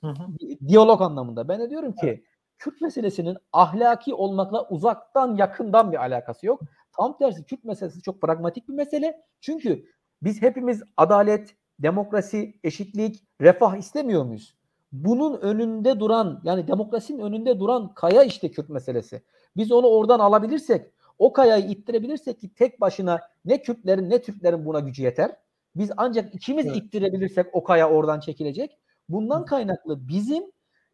Hı 0.00 0.06
hı. 0.06 0.26
Diyalog 0.68 1.02
anlamında. 1.02 1.48
Ben 1.48 1.60
de 1.60 1.70
diyorum 1.70 1.92
ki 1.92 2.24
Kürt 2.58 2.80
meselesinin 2.80 3.36
ahlaki 3.52 4.14
olmakla 4.14 4.68
uzaktan 4.68 5.36
yakından 5.36 5.92
bir 5.92 5.96
alakası 5.96 6.46
yok. 6.46 6.60
Tam 6.98 7.18
tersi 7.18 7.44
Kürt 7.44 7.64
meselesi 7.64 8.02
çok 8.02 8.20
pragmatik 8.20 8.68
bir 8.68 8.74
mesele. 8.74 9.22
Çünkü 9.40 9.84
biz 10.22 10.42
hepimiz 10.42 10.82
adalet, 10.96 11.54
demokrasi, 11.78 12.54
eşitlik, 12.64 13.24
refah 13.40 13.76
istemiyor 13.76 14.24
muyuz? 14.24 14.56
Bunun 14.92 15.40
önünde 15.40 16.00
duran 16.00 16.40
yani 16.44 16.68
demokrasinin 16.68 17.18
önünde 17.18 17.60
duran 17.60 17.94
kaya 17.94 18.22
işte 18.22 18.50
Kürt 18.50 18.68
meselesi. 18.68 19.22
Biz 19.56 19.72
onu 19.72 19.86
oradan 19.86 20.20
alabilirsek, 20.20 20.92
o 21.18 21.32
kayayı 21.32 21.66
ittirebilirsek 21.66 22.40
ki 22.40 22.54
tek 22.54 22.80
başına 22.80 23.20
ne 23.44 23.62
Kürtlerin 23.62 24.10
ne 24.10 24.22
Türklerin 24.22 24.66
buna 24.66 24.80
gücü 24.80 25.02
yeter. 25.02 25.36
Biz 25.76 25.90
ancak 25.96 26.34
ikimiz 26.34 26.66
evet. 26.66 26.76
ittirebilirsek 26.76 27.46
o 27.52 27.64
kaya 27.64 27.90
oradan 27.90 28.20
çekilecek. 28.20 28.78
Bundan 29.08 29.44
kaynaklı 29.44 30.08
bizim 30.08 30.44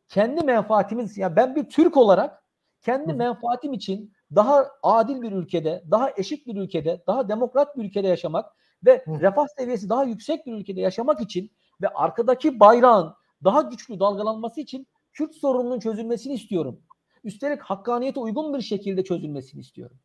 kendi 0.08 0.44
menfaatimiz 0.44 1.18
ya 1.18 1.22
yani 1.22 1.36
ben 1.36 1.56
bir 1.56 1.64
Türk 1.64 1.96
olarak 1.96 2.42
kendi 2.82 3.12
menfaatim 3.12 3.72
için 3.72 4.12
daha 4.34 4.70
adil 4.82 5.22
bir 5.22 5.32
ülkede, 5.32 5.84
daha 5.90 6.10
eşit 6.16 6.46
bir 6.46 6.56
ülkede, 6.56 7.02
daha 7.06 7.28
demokrat 7.28 7.76
bir 7.76 7.84
ülkede 7.84 8.08
yaşamak 8.08 8.52
ve 8.86 9.04
refah 9.20 9.46
seviyesi 9.58 9.88
daha 9.88 10.04
yüksek 10.04 10.46
bir 10.46 10.52
ülkede 10.52 10.80
yaşamak 10.80 11.20
için 11.20 11.50
ve 11.82 11.88
arkadaki 11.88 12.60
bayrağın 12.60 13.14
daha 13.44 13.62
güçlü 13.62 14.00
dalgalanması 14.00 14.60
için 14.60 14.86
Kürt 15.12 15.34
sorununun 15.34 15.80
çözülmesini 15.80 16.34
istiyorum. 16.34 16.80
Üstelik 17.24 17.62
hakkaniyete 17.62 18.20
uygun 18.20 18.54
bir 18.54 18.60
şekilde 18.60 19.04
çözülmesini 19.04 19.60
istiyorum. 19.60 19.96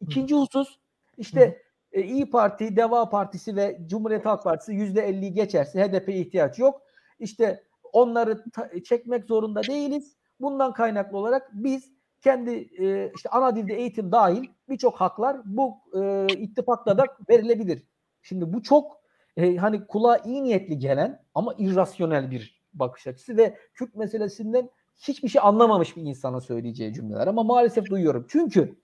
İkinci 0.00 0.34
husus 0.34 0.78
işte 1.18 1.62
e, 1.92 2.02
İyi 2.02 2.30
Parti, 2.30 2.76
Deva 2.76 3.08
Partisi 3.08 3.56
ve 3.56 3.80
Cumhuriyet 3.86 4.26
Halk 4.26 4.44
Partisi 4.44 4.72
yüzde 4.72 5.02
elliyi 5.02 5.32
geçerse 5.34 5.84
HDP 5.84 6.08
ihtiyaç 6.08 6.58
yok. 6.58 6.82
İşte 7.18 7.64
onları 7.92 8.44
çekmek 8.84 9.24
zorunda 9.24 9.62
değiliz. 9.62 10.16
Bundan 10.40 10.72
kaynaklı 10.72 11.18
olarak 11.18 11.50
biz 11.52 11.95
kendi 12.20 12.50
e, 12.78 13.12
işte 13.16 13.28
ana 13.28 13.56
dilde 13.56 13.74
eğitim 13.74 14.12
dahil 14.12 14.48
birçok 14.68 14.96
haklar 14.96 15.36
bu 15.44 15.74
e, 15.94 16.26
ittifakla 16.26 16.98
da 16.98 17.04
verilebilir. 17.30 17.82
Şimdi 18.22 18.52
bu 18.52 18.62
çok 18.62 19.00
e, 19.36 19.56
hani 19.56 19.86
kulağa 19.86 20.18
iyi 20.18 20.44
niyetli 20.44 20.78
gelen 20.78 21.22
ama 21.34 21.54
irrasyonel 21.58 22.30
bir 22.30 22.62
bakış 22.74 23.06
açısı 23.06 23.36
ve 23.36 23.58
Kürt 23.74 23.94
meselesinden 23.94 24.70
hiçbir 24.96 25.28
şey 25.28 25.40
anlamamış 25.44 25.96
bir 25.96 26.02
insana 26.02 26.40
söyleyeceği 26.40 26.92
cümleler 26.94 27.26
ama 27.26 27.42
maalesef 27.42 27.90
duyuyorum. 27.90 28.26
Çünkü 28.28 28.76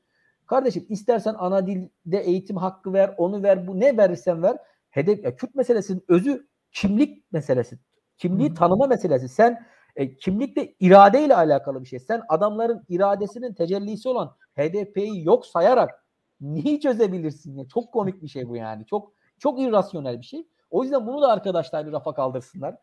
kardeşim 0.47 0.87
istersen 0.89 1.35
ana 1.39 1.67
dilde 1.67 2.19
eğitim 2.19 2.57
hakkı 2.57 2.93
ver, 2.93 3.15
onu 3.17 3.43
ver, 3.43 3.67
bu 3.67 3.81
ne 3.81 3.97
verirsen 3.97 4.43
ver. 4.43 4.57
Hedef 4.91 5.25
ya 5.25 5.37
Kürt 5.37 5.55
meselesinin 5.55 6.05
özü 6.09 6.47
kimlik 6.73 7.33
meselesi. 7.33 7.79
Kimliği 8.19 8.55
tanıma 8.55 8.87
meselesi. 8.87 9.29
Sen 9.29 9.67
e, 9.97 10.17
kimlik 10.17 10.57
de 10.57 10.75
iradeyle 10.81 11.37
alakalı 11.37 11.83
bir 11.83 11.89
şey. 11.89 11.99
Sen 11.99 12.23
adamların 12.29 12.85
iradesinin 12.89 13.55
tecellisi 13.55 14.09
olan 14.09 14.37
HDP'yi 14.57 15.25
yok 15.25 15.47
sayarak 15.47 16.07
neyi 16.41 16.81
çözebilirsin 16.81 17.57
ya? 17.57 17.69
Çok 17.69 17.93
komik 17.93 18.23
bir 18.23 18.29
şey 18.29 18.49
bu 18.49 18.57
yani. 18.57 18.87
Çok 18.87 19.13
çok 19.39 19.61
irrasyonel 19.61 20.19
bir 20.19 20.25
şey. 20.25 20.49
O 20.71 20.83
yüzden 20.83 21.07
bunu 21.07 21.23
da 21.23 21.29
arkadaşlar 21.29 21.87
bir 21.87 21.93
rafa 21.93 22.15
kaldırsınlar. 22.15 22.77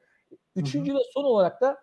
Üçüncü 0.56 0.94
ve 0.94 1.00
son 1.13 1.24
olarak 1.24 1.62
da 1.62 1.78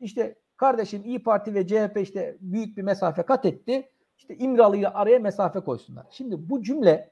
işte 0.00 0.38
kardeşim 0.56 1.02
İyi 1.04 1.22
Parti 1.22 1.54
ve 1.54 1.66
CHP 1.66 1.96
işte 2.00 2.36
büyük 2.40 2.76
bir 2.76 2.82
mesafe 2.82 3.22
kat 3.22 3.44
etti. 3.46 3.90
İşte 4.18 4.36
İmralı 4.36 4.76
ile 4.76 4.88
araya 4.88 5.18
mesafe 5.18 5.60
koysunlar. 5.60 6.06
Şimdi 6.10 6.50
bu 6.50 6.62
cümle 6.62 7.10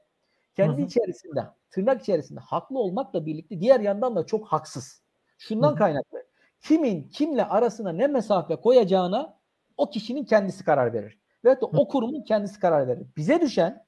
kendi 0.55 0.81
içerisinde 0.81 1.47
tırnak 1.71 2.01
içerisinde 2.01 2.39
haklı 2.39 2.79
olmakla 2.79 3.25
birlikte 3.25 3.59
diğer 3.59 3.79
yandan 3.79 4.15
da 4.15 4.25
çok 4.25 4.47
haksız. 4.47 5.03
Şundan 5.37 5.75
kaynaklı. 5.75 6.28
Kimin 6.61 7.09
kimle 7.09 7.45
arasına 7.45 7.91
ne 7.91 8.07
mesafe 8.07 8.55
koyacağına 8.55 9.37
o 9.77 9.89
kişinin 9.89 10.25
kendisi 10.25 10.63
karar 10.63 10.93
verir. 10.93 11.19
Ve 11.45 11.61
de 11.61 11.65
o 11.65 11.87
kurumun 11.87 12.21
kendisi 12.21 12.59
karar 12.59 12.87
verir. 12.87 13.07
Bize 13.17 13.41
düşen 13.41 13.85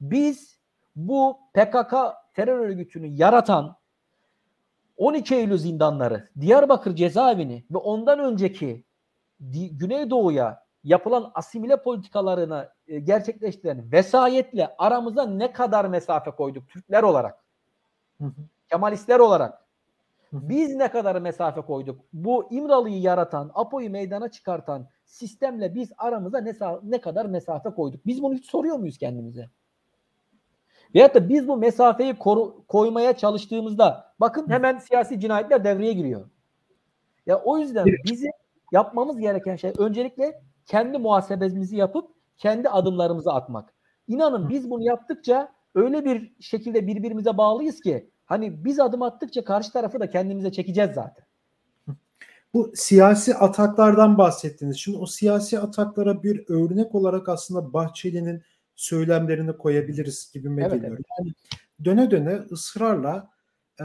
biz 0.00 0.58
bu 0.96 1.38
PKK 1.54 1.94
terör 2.34 2.58
örgütünü 2.58 3.06
yaratan 3.06 3.76
12 4.96 5.34
Eylül 5.34 5.58
zindanları, 5.58 6.30
Diyarbakır 6.40 6.96
cezaevini 6.96 7.64
ve 7.70 7.78
ondan 7.78 8.18
önceki 8.18 8.84
Güneydoğu'ya 9.70 10.64
yapılan 10.84 11.30
asimile 11.34 11.82
politikalarını 11.82 12.68
e, 12.86 13.00
gerçekleştiren 13.00 13.92
vesayetle 13.92 14.74
aramıza 14.78 15.26
ne 15.26 15.52
kadar 15.52 15.84
mesafe 15.84 16.30
koyduk 16.30 16.68
Türkler 16.68 17.02
olarak. 17.02 17.44
Kemalistler 18.70 19.18
olarak. 19.18 19.63
Biz 20.42 20.74
ne 20.74 20.90
kadar 20.90 21.20
mesafe 21.20 21.60
koyduk? 21.60 22.00
Bu 22.12 22.46
İmralı'yı 22.50 23.00
yaratan, 23.00 23.50
APO'yu 23.54 23.90
meydana 23.90 24.30
çıkartan 24.30 24.88
sistemle 25.04 25.74
biz 25.74 25.92
aramıza 25.98 26.40
ne, 26.40 26.52
ne 26.82 27.00
kadar 27.00 27.26
mesafe 27.26 27.70
koyduk? 27.70 28.06
Biz 28.06 28.22
bunu 28.22 28.34
hiç 28.34 28.50
soruyor 28.50 28.76
muyuz 28.76 28.98
kendimize? 28.98 29.50
Veyahut 30.94 31.14
da 31.14 31.28
biz 31.28 31.48
bu 31.48 31.56
mesafeyi 31.56 32.14
koru, 32.14 32.64
koymaya 32.68 33.16
çalıştığımızda 33.16 34.14
bakın 34.20 34.50
hemen 34.50 34.78
siyasi 34.78 35.20
cinayetler 35.20 35.64
devreye 35.64 35.92
giriyor. 35.92 36.30
Ya 37.26 37.42
o 37.44 37.58
yüzden 37.58 37.86
bizim 38.04 38.30
yapmamız 38.72 39.18
gereken 39.18 39.56
şey 39.56 39.72
öncelikle 39.78 40.42
kendi 40.66 40.98
muhasebemizi 40.98 41.76
yapıp 41.76 42.10
kendi 42.36 42.68
adımlarımızı 42.68 43.32
atmak. 43.32 43.74
İnanın 44.08 44.48
biz 44.48 44.70
bunu 44.70 44.82
yaptıkça 44.82 45.52
öyle 45.74 46.04
bir 46.04 46.32
şekilde 46.40 46.86
birbirimize 46.86 47.36
bağlıyız 47.36 47.80
ki 47.80 48.10
hani 48.24 48.64
biz 48.64 48.80
adım 48.80 49.02
attıkça 49.02 49.44
karşı 49.44 49.72
tarafı 49.72 50.00
da 50.00 50.10
kendimize 50.10 50.52
çekeceğiz 50.52 50.90
zaten. 50.94 51.24
Bu 52.54 52.72
siyasi 52.74 53.34
ataklardan 53.34 54.18
bahsettiniz. 54.18 54.76
Şimdi 54.76 54.98
o 54.98 55.06
siyasi 55.06 55.58
ataklara 55.58 56.22
bir 56.22 56.44
örnek 56.48 56.94
olarak 56.94 57.28
aslında 57.28 57.72
Bahçeli'nin 57.72 58.42
söylemlerini 58.76 59.56
koyabiliriz 59.56 60.30
gibi 60.34 60.48
evet, 60.48 60.72
geliyor. 60.72 60.92
Evet. 60.92 61.06
Yani 61.18 61.34
döne 61.84 62.10
döne 62.10 62.34
ısrarla 62.52 63.30
e, 63.80 63.84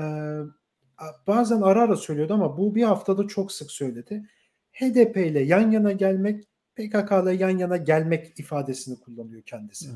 bazen 1.28 1.62
ara 1.62 1.82
ara 1.82 1.96
söylüyordu 1.96 2.34
ama 2.34 2.58
bu 2.58 2.76
bir 2.76 2.84
haftada 2.84 3.28
çok 3.28 3.52
sık 3.52 3.72
söyledi. 3.72 4.26
HDP 4.72 5.18
ile 5.18 5.40
yan 5.40 5.72
yana 5.72 5.92
gelmek, 5.92 6.44
PKK 6.76 7.12
ile 7.24 7.34
yan 7.34 7.58
yana 7.58 7.78
gelmek 7.78 8.40
ifadesini 8.40 9.00
kullanıyor 9.00 9.42
kendisi. 9.42 9.90
Hı. 9.90 9.94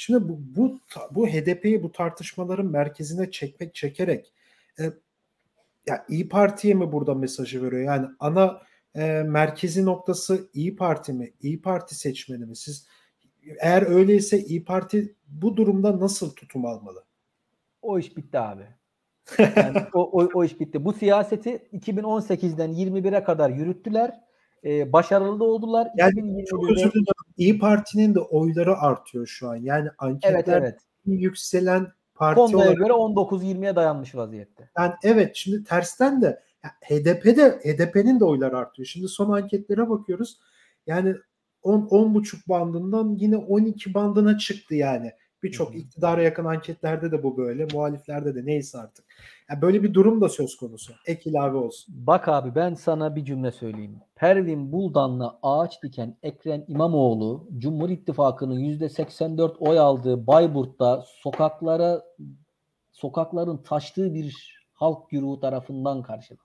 Şimdi 0.00 0.28
bu 0.28 0.40
bu 0.56 0.78
bu 1.10 1.28
HDP'yi 1.28 1.82
bu 1.82 1.92
tartışmaların 1.92 2.66
merkezine 2.66 3.30
çekmek 3.30 3.74
çekerek 3.74 4.32
e, 4.78 4.82
ya 5.86 6.06
İyi 6.08 6.28
Parti'ye 6.28 6.74
mi 6.74 6.92
burada 6.92 7.14
mesajı 7.14 7.62
veriyor? 7.62 7.82
Yani 7.82 8.06
ana 8.20 8.62
e, 8.94 9.22
merkezi 9.22 9.84
noktası 9.84 10.50
İyi 10.54 10.76
Parti 10.76 11.12
mi? 11.12 11.32
İyi 11.40 11.62
Parti 11.62 11.94
seçmeni 11.94 12.46
mi? 12.46 12.56
Siz 12.56 12.86
eğer 13.58 13.82
öyleyse 13.82 14.38
İyi 14.38 14.64
Parti 14.64 15.14
bu 15.28 15.56
durumda 15.56 16.00
nasıl 16.00 16.34
tutum 16.34 16.66
almalı? 16.66 17.04
O 17.82 17.98
iş 17.98 18.16
bitti 18.16 18.38
abi. 18.38 18.66
Yani 19.38 19.78
o, 19.94 20.22
o, 20.22 20.28
o 20.34 20.44
iş 20.44 20.60
bitti. 20.60 20.84
Bu 20.84 20.92
siyaseti 20.92 21.68
2018'den 21.72 22.70
21'e 22.70 23.24
kadar 23.24 23.50
yürüttüler. 23.50 24.20
Ee, 24.64 24.92
başarılı 24.92 25.44
oldular. 25.44 25.88
Yani 25.96 26.44
çok 26.46 26.70
özür 26.70 26.92
dilerim. 26.92 27.04
İyi 27.36 27.58
Parti'nin 27.58 28.14
de 28.14 28.20
oyları 28.20 28.76
artıyor 28.76 29.26
şu 29.26 29.48
an. 29.48 29.56
Yani 29.56 29.88
anketler 29.98 30.44
evet, 30.44 30.62
evet. 30.62 30.80
yükselen 31.04 31.92
parti 32.14 32.40
Konda'ya 32.40 32.58
olarak... 32.58 32.78
göre 32.78 32.92
19-20'ye 32.92 33.76
dayanmış 33.76 34.14
vaziyette. 34.14 34.70
Yani 34.78 34.92
evet 35.04 35.36
şimdi 35.36 35.64
tersten 35.64 36.22
de 36.22 36.42
HDP'de 36.62 37.50
HDP'nin 37.50 38.20
de 38.20 38.24
oyları 38.24 38.58
artıyor. 38.58 38.86
Şimdi 38.86 39.08
son 39.08 39.32
anketlere 39.32 39.90
bakıyoruz. 39.90 40.40
Yani 40.86 41.14
10 41.62 41.86
10 41.90 42.14
buçuk 42.14 42.48
bandından 42.48 43.16
yine 43.20 43.36
12 43.36 43.94
bandına 43.94 44.38
çıktı 44.38 44.74
yani. 44.74 45.12
Birçok 45.42 45.76
iktidara 45.76 46.22
yakın 46.22 46.44
anketlerde 46.44 47.12
de 47.12 47.22
bu 47.22 47.36
böyle. 47.36 47.66
Muhaliflerde 47.72 48.34
de 48.34 48.46
neyse 48.46 48.78
artık. 48.78 49.04
Yani 49.50 49.62
böyle 49.62 49.82
bir 49.82 49.94
durum 49.94 50.20
da 50.20 50.28
söz 50.28 50.56
konusu. 50.56 50.92
Ek 51.06 51.30
ilave 51.30 51.56
olsun. 51.56 51.94
Bak 51.98 52.28
abi 52.28 52.54
ben 52.54 52.74
sana 52.74 53.16
bir 53.16 53.24
cümle 53.24 53.52
söyleyeyim. 53.52 54.00
Pervin 54.14 54.72
Buldan'la 54.72 55.38
ağaç 55.42 55.82
diken 55.82 56.16
Ekrem 56.22 56.64
İmamoğlu 56.68 57.48
Cumhur 57.58 57.90
İttifakı'nın 57.90 58.60
%84 58.60 59.56
oy 59.58 59.78
aldığı 59.78 60.26
Bayburt'ta 60.26 61.04
sokaklara 61.06 62.02
sokakların 62.92 63.56
taştığı 63.56 64.14
bir 64.14 64.60
halk 64.72 65.10
güruhu 65.10 65.40
tarafından 65.40 66.02
karşılandı. 66.02 66.42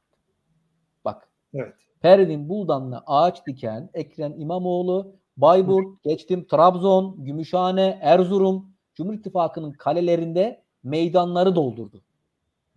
Bak. 1.05 1.29
Evet. 1.53 1.73
Pervin 2.01 2.49
Buldan'la 2.49 3.03
ağaç 3.07 3.45
diken 3.45 3.89
Ekrem 3.93 4.33
İmamoğlu 4.37 5.15
Bayburt, 5.37 6.03
geçtim 6.03 6.47
Trabzon, 6.47 7.25
Gümüşhane, 7.25 7.99
Erzurum, 8.01 8.74
Cumhur 8.95 9.13
İttifakı'nın 9.13 9.71
kalelerinde 9.71 10.63
meydanları 10.83 11.55
doldurdu. 11.55 12.01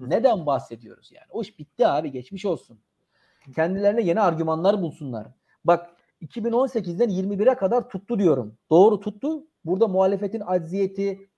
Neden 0.00 0.46
bahsediyoruz 0.46 1.12
yani? 1.12 1.26
O 1.30 1.42
iş 1.42 1.58
bitti 1.58 1.86
abi 1.86 2.12
geçmiş 2.12 2.44
olsun. 2.44 2.78
Kendilerine 3.54 4.02
yeni 4.02 4.20
argümanlar 4.20 4.82
bulsunlar. 4.82 5.26
Bak 5.64 5.90
2018'den 6.22 7.10
21'e 7.10 7.54
kadar 7.54 7.88
tuttu 7.88 8.18
diyorum. 8.18 8.58
Doğru 8.70 9.00
tuttu. 9.00 9.46
Burada 9.64 9.88
muhalefetin 9.88 10.42
acziyeti, 10.46 11.28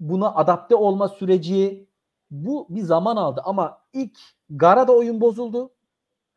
buna 0.00 0.34
adapte 0.34 0.74
olma 0.74 1.08
süreci 1.08 1.88
bu 2.30 2.66
bir 2.70 2.82
zaman 2.82 3.16
aldı 3.16 3.42
ama 3.44 3.78
ilk 3.92 4.18
Gara'da 4.50 4.92
oyun 4.92 5.20
bozuldu. 5.20 5.70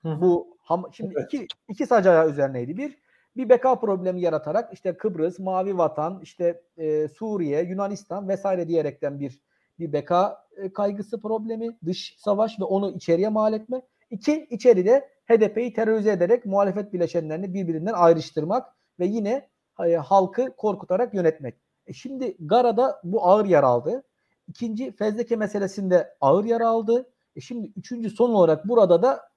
Hı. 0.03 0.21
Bu 0.21 0.57
şimdi 0.91 1.13
evet. 1.17 1.33
iki, 1.33 1.47
iki 1.69 1.85
sacağı 1.85 2.29
üzerineydi. 2.29 2.77
Bir 2.77 2.97
bir 3.37 3.49
beka 3.49 3.79
problemi 3.79 4.21
yaratarak 4.21 4.73
işte 4.73 4.97
Kıbrıs, 4.97 5.39
Mavi 5.39 5.77
Vatan, 5.77 6.19
işte 6.23 6.61
e, 6.77 7.07
Suriye, 7.07 7.63
Yunanistan 7.63 8.27
vesaire 8.29 8.67
diyerekten 8.67 9.19
bir 9.19 9.41
bir 9.79 9.93
beka 9.93 10.45
e, 10.57 10.73
kaygısı 10.73 11.21
problemi, 11.21 11.77
dış 11.85 12.15
savaş 12.19 12.59
ve 12.59 12.63
onu 12.63 12.91
içeriye 12.91 13.29
mal 13.29 13.53
etme. 13.53 13.81
İki, 14.09 14.47
içeride 14.49 15.09
HDP'yi 15.29 15.73
terörize 15.73 16.11
ederek 16.11 16.45
muhalefet 16.45 16.93
bileşenlerini 16.93 17.53
birbirinden 17.53 17.93
ayrıştırmak 17.93 18.75
ve 18.99 19.05
yine 19.05 19.49
e, 19.85 19.95
halkı 19.95 20.55
korkutarak 20.57 21.13
yönetmek. 21.13 21.55
E 21.87 21.93
şimdi 21.93 22.35
Gara'da 22.39 23.01
bu 23.03 23.25
ağır 23.25 23.45
yer 23.45 23.63
aldı. 23.63 24.03
İkinci 24.47 24.91
fezleke 24.91 25.35
meselesinde 25.35 26.15
ağır 26.21 26.45
yer 26.45 26.61
aldı. 26.61 27.09
E 27.35 27.41
şimdi 27.41 27.71
üçüncü 27.75 28.09
son 28.09 28.29
olarak 28.29 28.67
burada 28.67 29.01
da 29.01 29.29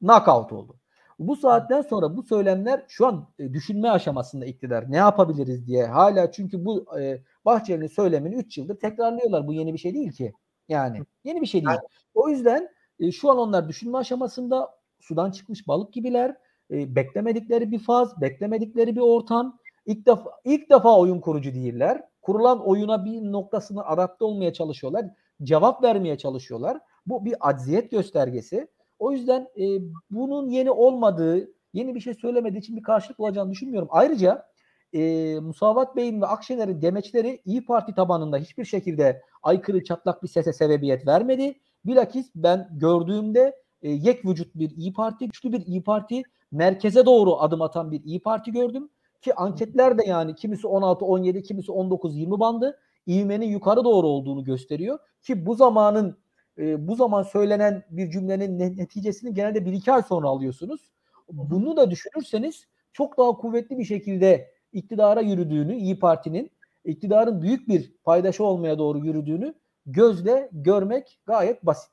knockout 0.00 0.52
oldu. 0.52 0.79
Bu 1.20 1.36
saatten 1.36 1.82
sonra 1.82 2.16
bu 2.16 2.22
söylemler 2.22 2.84
şu 2.88 3.06
an 3.06 3.28
e, 3.38 3.52
düşünme 3.52 3.90
aşamasında 3.90 4.46
iktidar. 4.46 4.90
Ne 4.90 4.96
yapabiliriz 4.96 5.66
diye. 5.66 5.86
Hala 5.86 6.32
çünkü 6.32 6.64
bu 6.64 6.98
e, 7.00 7.22
Bahçeli'nin 7.44 7.86
söylemini 7.86 8.34
3 8.34 8.58
yıldır 8.58 8.76
tekrarlıyorlar. 8.76 9.46
Bu 9.46 9.52
yeni 9.52 9.72
bir 9.72 9.78
şey 9.78 9.94
değil 9.94 10.12
ki. 10.12 10.32
Yani 10.68 11.00
yeni 11.24 11.40
bir 11.40 11.46
şey 11.46 11.66
değil. 11.66 11.78
O 12.14 12.28
yüzden 12.28 12.68
e, 13.00 13.12
şu 13.12 13.30
an 13.30 13.38
onlar 13.38 13.68
düşünme 13.68 13.98
aşamasında 13.98 14.70
sudan 15.00 15.30
çıkmış 15.30 15.68
balık 15.68 15.92
gibiler. 15.92 16.36
E, 16.70 16.94
beklemedikleri 16.96 17.70
bir 17.70 17.78
faz, 17.78 18.20
beklemedikleri 18.20 18.96
bir 18.96 19.00
ortam. 19.00 19.58
İlk 19.86 20.06
defa 20.06 20.30
ilk 20.44 20.70
defa 20.70 20.98
oyun 20.98 21.20
kurucu 21.20 21.54
değiller. 21.54 22.02
Kurulan 22.22 22.66
oyuna 22.68 23.04
bir 23.04 23.32
noktasına 23.32 23.84
adapte 23.84 24.24
olmaya 24.24 24.52
çalışıyorlar. 24.52 25.06
Cevap 25.42 25.82
vermeye 25.82 26.18
çalışıyorlar. 26.18 26.78
Bu 27.06 27.24
bir 27.24 27.34
acziyet 27.40 27.90
göstergesi. 27.90 28.68
O 29.00 29.12
yüzden 29.12 29.48
e, 29.56 29.64
bunun 30.10 30.48
yeni 30.48 30.70
olmadığı, 30.70 31.50
yeni 31.72 31.94
bir 31.94 32.00
şey 32.00 32.14
söylemediği 32.14 32.60
için 32.60 32.76
bir 32.76 32.82
karşılık 32.82 33.18
bulacağını 33.18 33.50
düşünmüyorum. 33.50 33.88
Ayrıca 33.90 34.46
e, 34.92 35.34
Musavat 35.40 35.96
Bey'in 35.96 36.20
ve 36.20 36.26
Akşener'in 36.26 36.82
demeçleri 36.82 37.42
İyi 37.44 37.64
Parti 37.64 37.94
tabanında 37.94 38.36
hiçbir 38.36 38.64
şekilde 38.64 39.22
aykırı 39.42 39.84
çatlak 39.84 40.22
bir 40.22 40.28
sese 40.28 40.52
sebebiyet 40.52 41.06
vermedi. 41.06 41.58
Bilakis 41.84 42.30
ben 42.34 42.68
gördüğümde 42.72 43.56
e, 43.82 43.90
yek 43.90 44.24
vücut 44.24 44.54
bir 44.54 44.70
İyi 44.70 44.92
Parti, 44.92 45.26
güçlü 45.26 45.52
bir 45.52 45.66
İyi 45.66 45.82
Parti, 45.82 46.22
merkeze 46.52 47.06
doğru 47.06 47.36
adım 47.40 47.62
atan 47.62 47.92
bir 47.92 48.04
İyi 48.04 48.20
Parti 48.20 48.52
gördüm. 48.52 48.90
Ki 49.22 49.34
anketler 49.34 49.98
de 49.98 50.02
yani 50.06 50.34
kimisi 50.34 50.66
16-17, 50.66 51.42
kimisi 51.42 51.72
19-20 51.72 52.40
bandı. 52.40 52.78
İvmenin 53.06 53.46
yukarı 53.46 53.84
doğru 53.84 54.06
olduğunu 54.06 54.44
gösteriyor. 54.44 54.98
Ki 55.22 55.46
bu 55.46 55.54
zamanın 55.54 56.16
e, 56.60 56.88
bu 56.88 56.96
zaman 56.96 57.22
söylenen 57.22 57.84
bir 57.90 58.10
cümlenin 58.10 58.58
neticesini 58.58 59.34
genelde 59.34 59.66
bir 59.66 59.72
iki 59.72 59.92
ay 59.92 60.02
sonra 60.02 60.28
alıyorsunuz. 60.28 60.90
Bunu 61.32 61.76
da 61.76 61.90
düşünürseniz 61.90 62.66
çok 62.92 63.18
daha 63.18 63.32
kuvvetli 63.32 63.78
bir 63.78 63.84
şekilde 63.84 64.54
iktidara 64.72 65.20
yürüdüğünü, 65.20 65.76
İyi 65.76 65.98
Parti'nin 65.98 66.50
iktidarın 66.84 67.42
büyük 67.42 67.68
bir 67.68 67.92
paydaşı 68.04 68.44
olmaya 68.44 68.78
doğru 68.78 69.06
yürüdüğünü 69.06 69.54
gözle 69.86 70.48
görmek 70.52 71.18
gayet 71.26 71.66
basit. 71.66 71.90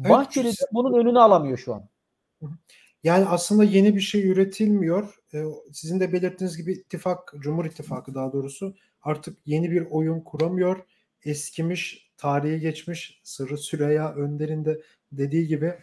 Evet, 0.00 0.10
Bahçeli 0.10 0.52
bunun 0.72 0.98
önünü 0.98 1.18
alamıyor 1.18 1.58
şu 1.58 1.74
an. 1.74 1.88
Yani 3.04 3.26
aslında 3.26 3.64
yeni 3.64 3.94
bir 3.94 4.00
şey 4.00 4.28
üretilmiyor. 4.28 5.14
Ee, 5.34 5.44
sizin 5.72 6.00
de 6.00 6.12
belirttiğiniz 6.12 6.56
gibi 6.56 6.72
ittifak, 6.72 7.34
Cumhur 7.38 7.64
İttifakı 7.64 8.14
daha 8.14 8.32
doğrusu 8.32 8.74
artık 9.02 9.38
yeni 9.46 9.70
bir 9.70 9.86
oyun 9.90 10.20
kuramıyor. 10.20 10.84
Eskimiş 11.24 12.07
tarihe 12.18 12.58
geçmiş 12.58 13.20
Sırrı 13.22 13.58
Süreyya 13.58 14.14
Önder'in 14.14 14.82
dediği 15.12 15.46
gibi 15.46 15.74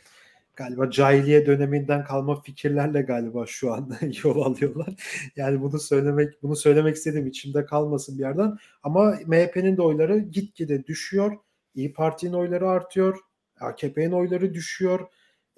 galiba 0.56 0.92
cahiliye 0.92 1.46
döneminden 1.46 2.04
kalma 2.04 2.42
fikirlerle 2.42 3.02
galiba 3.02 3.46
şu 3.46 3.74
anda 3.74 3.98
yol 4.24 4.42
alıyorlar. 4.42 4.94
Yani 5.36 5.62
bunu 5.62 5.80
söylemek 5.80 6.44
bunu 6.44 6.56
söylemek 6.56 6.96
istediğim 6.96 7.28
içimde 7.28 7.66
kalmasın 7.66 8.18
bir 8.18 8.24
yerden. 8.24 8.58
Ama 8.84 9.16
MHP'nin 9.26 9.78
de 9.78 9.82
oyları 9.82 10.20
gitgide 10.20 10.86
düşüyor. 10.88 11.38
İyi 11.76 11.94
Parti'nin 11.94 12.34
oyları 12.34 12.70
artıyor. 12.70 13.20
AKP'nin 13.60 14.12
oyları 14.12 14.54
düşüyor. 14.54 15.08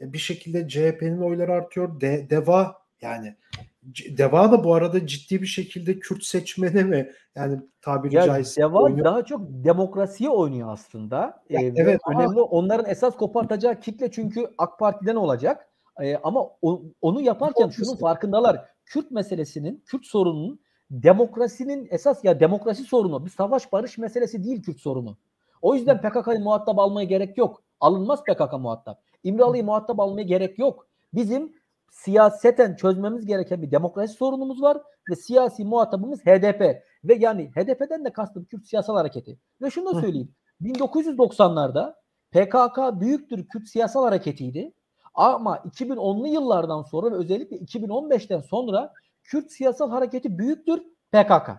E, 0.02 0.14
bir 0.14 0.18
şekilde 0.18 0.68
CHP'nin 0.68 1.22
oyları 1.22 1.54
artıyor. 1.54 2.02
De, 2.02 2.28
DEVA 2.30 2.87
yani 3.02 3.36
Deva 4.18 4.52
da 4.52 4.64
bu 4.64 4.74
arada 4.74 5.08
ciddi 5.08 5.42
bir 5.42 5.48
şekilde 5.48 6.00
Kürt 6.00 6.24
seçmeni 6.24 6.84
mi? 6.84 7.12
Yani 7.36 7.60
tabiri 7.82 8.16
ya 8.16 8.26
caizse. 8.26 8.62
Deva 8.62 8.82
oynuyor. 8.82 9.06
daha 9.06 9.26
çok 9.26 9.42
demokrasiye 9.50 10.30
oynuyor 10.30 10.72
aslında. 10.72 11.44
Ya, 11.50 11.62
ee, 11.62 11.74
evet 11.76 12.02
önemli 12.16 12.42
onların 12.42 12.92
esas 12.92 13.18
kopartacağı 13.18 13.80
kitle 13.80 14.12
çünkü 14.12 14.48
AK 14.58 14.80
Parti'den 14.80 15.16
olacak. 15.16 15.68
Ee, 16.02 16.18
ama 16.24 16.50
o, 16.62 16.84
onu 17.02 17.22
yaparken 17.22 17.70
şunun 17.70 17.96
farkındalar. 17.96 18.66
Kürt 18.86 19.12
meselesinin, 19.12 19.84
Kürt 19.86 20.06
sorununun 20.06 20.60
demokrasinin 20.92 21.88
esas 21.92 22.24
ya 22.24 22.40
demokrasi 22.40 22.84
sorunu. 22.84 23.26
Bir 23.26 23.30
savaş 23.30 23.72
barış 23.72 23.98
meselesi 23.98 24.44
değil 24.44 24.64
Kürt 24.64 24.80
sorunu. 24.80 25.18
O 25.62 25.76
yüzden 25.76 26.02
PKK'yı 26.02 26.40
muhatap 26.40 26.80
almaya 26.80 27.06
gerek 27.06 27.38
yok. 27.38 27.64
Alınmaz 27.80 28.24
PKK 28.24 28.54
muhatap. 28.60 29.02
İmralı'yı 29.24 29.64
muhatap 29.64 30.00
almaya 30.00 30.24
gerek 30.24 30.60
yok. 30.60 30.88
Bizim 31.14 31.54
siyaseten 31.92 32.76
çözmemiz 32.76 33.26
gereken 33.26 33.62
bir 33.62 33.72
demokrasi 33.72 34.14
sorunumuz 34.14 34.62
var 34.62 34.78
ve 35.10 35.16
siyasi 35.16 35.66
muhatabımız 35.66 36.22
HDP 36.22 36.62
ve 37.04 37.14
yani 37.14 37.52
HDP'den 37.56 38.06
de 38.06 38.14
kastım 38.14 38.46
Kürt 38.46 38.68
siyasal 38.68 38.96
hareketi. 38.96 39.40
Ve 39.62 39.70
şunu 39.70 39.96
da 39.96 40.02
söyleyeyim. 40.02 40.36
1990'larda 40.62 41.94
PKK 42.32 43.02
büyüktür 43.02 43.48
Kürt 43.48 43.68
siyasal 43.68 44.04
hareketiydi. 44.04 44.74
Ama 45.14 45.58
2010'lu 45.58 46.28
yıllardan 46.28 46.84
sonra 46.84 47.12
ve 47.12 47.16
özellikle 47.16 47.58
2015'ten 47.58 48.42
sonra 48.42 48.94
Kürt 49.24 49.52
siyasal 49.52 49.92
hareketi 49.92 50.38
büyüktür 50.38 50.84
PKK. 51.12 51.50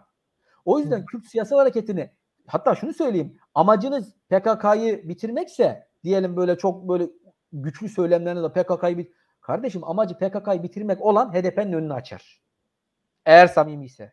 O 0.65 0.79
yüzden 0.79 1.05
Kürt 1.05 1.27
siyasal 1.27 1.57
hareketini 1.57 2.11
hatta 2.47 2.75
şunu 2.75 2.93
söyleyeyim 2.93 3.39
amacınız 3.55 4.15
PKK'yı 4.31 5.09
bitirmekse 5.09 5.89
diyelim 6.05 6.37
böyle 6.37 6.59
çok 6.59 6.89
böyle 6.89 7.11
güçlü 7.53 7.89
söylemlerle 7.89 8.43
de 8.43 8.53
PKK'yı 8.53 8.99
bit 8.99 9.13
Kardeşim 9.49 9.85
amacı 9.85 10.15
PKK'yı 10.15 10.63
bitirmek 10.63 11.01
olan 11.01 11.33
HDP'nin 11.33 11.73
önünü 11.73 11.93
açar. 11.93 12.41
Eğer 13.27 13.47
samimi 13.47 13.87
ise. 13.87 14.13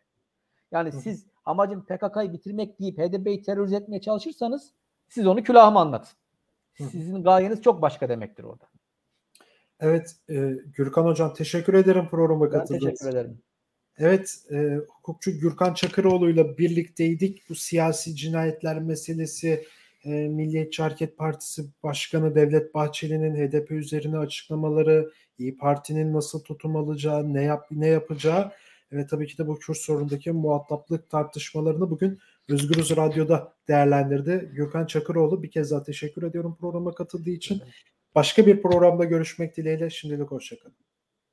Yani 0.72 0.92
Hı 0.92 1.00
siz 1.00 1.26
amacın 1.44 1.80
PKK'yı 1.80 2.32
bitirmek 2.32 2.80
deyip 2.80 2.98
HDP'yi 2.98 3.42
terörize 3.42 3.76
etmeye 3.76 4.00
çalışırsanız 4.00 4.72
siz 5.08 5.26
onu 5.26 5.42
külahıma 5.42 5.80
anlatın. 5.80 6.16
Sizin 6.74 7.22
gayeniz 7.22 7.62
çok 7.62 7.82
başka 7.82 8.08
demektir 8.08 8.44
orada. 8.44 8.64
Evet, 9.80 10.16
e, 10.28 10.34
Gürkan 10.66 11.04
Hocam 11.04 11.34
teşekkür 11.34 11.74
ederim 11.74 12.08
programa 12.10 12.50
katıldığınız 12.50 12.80
teşekkür 12.80 12.94
için. 12.96 13.18
ederim. 13.18 13.42
Evet, 13.98 14.38
e, 14.50 14.76
hukukçu 14.88 15.30
Gürkan 15.30 15.74
Çakıroğlu'yla 15.74 16.58
birlikteydik. 16.58 17.50
Bu 17.50 17.54
siyasi 17.54 18.16
cinayetler 18.16 18.78
meselesi, 18.78 19.64
e, 20.06 20.28
Milliyetçi 20.28 20.82
Hareket 20.82 21.18
Partisi 21.18 21.64
Başkanı 21.82 22.34
Devlet 22.34 22.74
Bahçeli'nin 22.74 23.34
HDP 23.36 23.70
üzerine 23.70 24.18
açıklamaları, 24.18 25.10
İyi 25.38 25.56
Parti'nin 25.56 26.12
nasıl 26.12 26.42
tutum 26.44 26.76
alacağı, 26.76 27.34
ne 27.34 27.42
yap 27.42 27.66
ne 27.70 27.86
yapacağı 27.86 28.52
ve 28.92 29.06
tabii 29.06 29.26
ki 29.26 29.38
de 29.38 29.46
bu 29.46 29.58
Kürt 29.58 29.76
sorunundaki 29.76 30.32
muhataplık 30.32 31.10
tartışmalarını 31.10 31.90
bugün 31.90 32.18
Özgürüz 32.48 32.96
Radyo'da 32.96 33.52
değerlendirdi. 33.68 34.50
Gürkan 34.52 34.86
Çakıroğlu 34.86 35.42
bir 35.42 35.50
kez 35.50 35.70
daha 35.70 35.82
teşekkür 35.82 36.22
ediyorum 36.22 36.56
programa 36.60 36.94
katıldığı 36.94 37.30
için. 37.30 37.62
Başka 38.14 38.46
bir 38.46 38.62
programda 38.62 39.04
görüşmek 39.04 39.56
dileğiyle 39.56 39.90
şimdilik 39.90 40.30
hoşçakalın. 40.30 40.85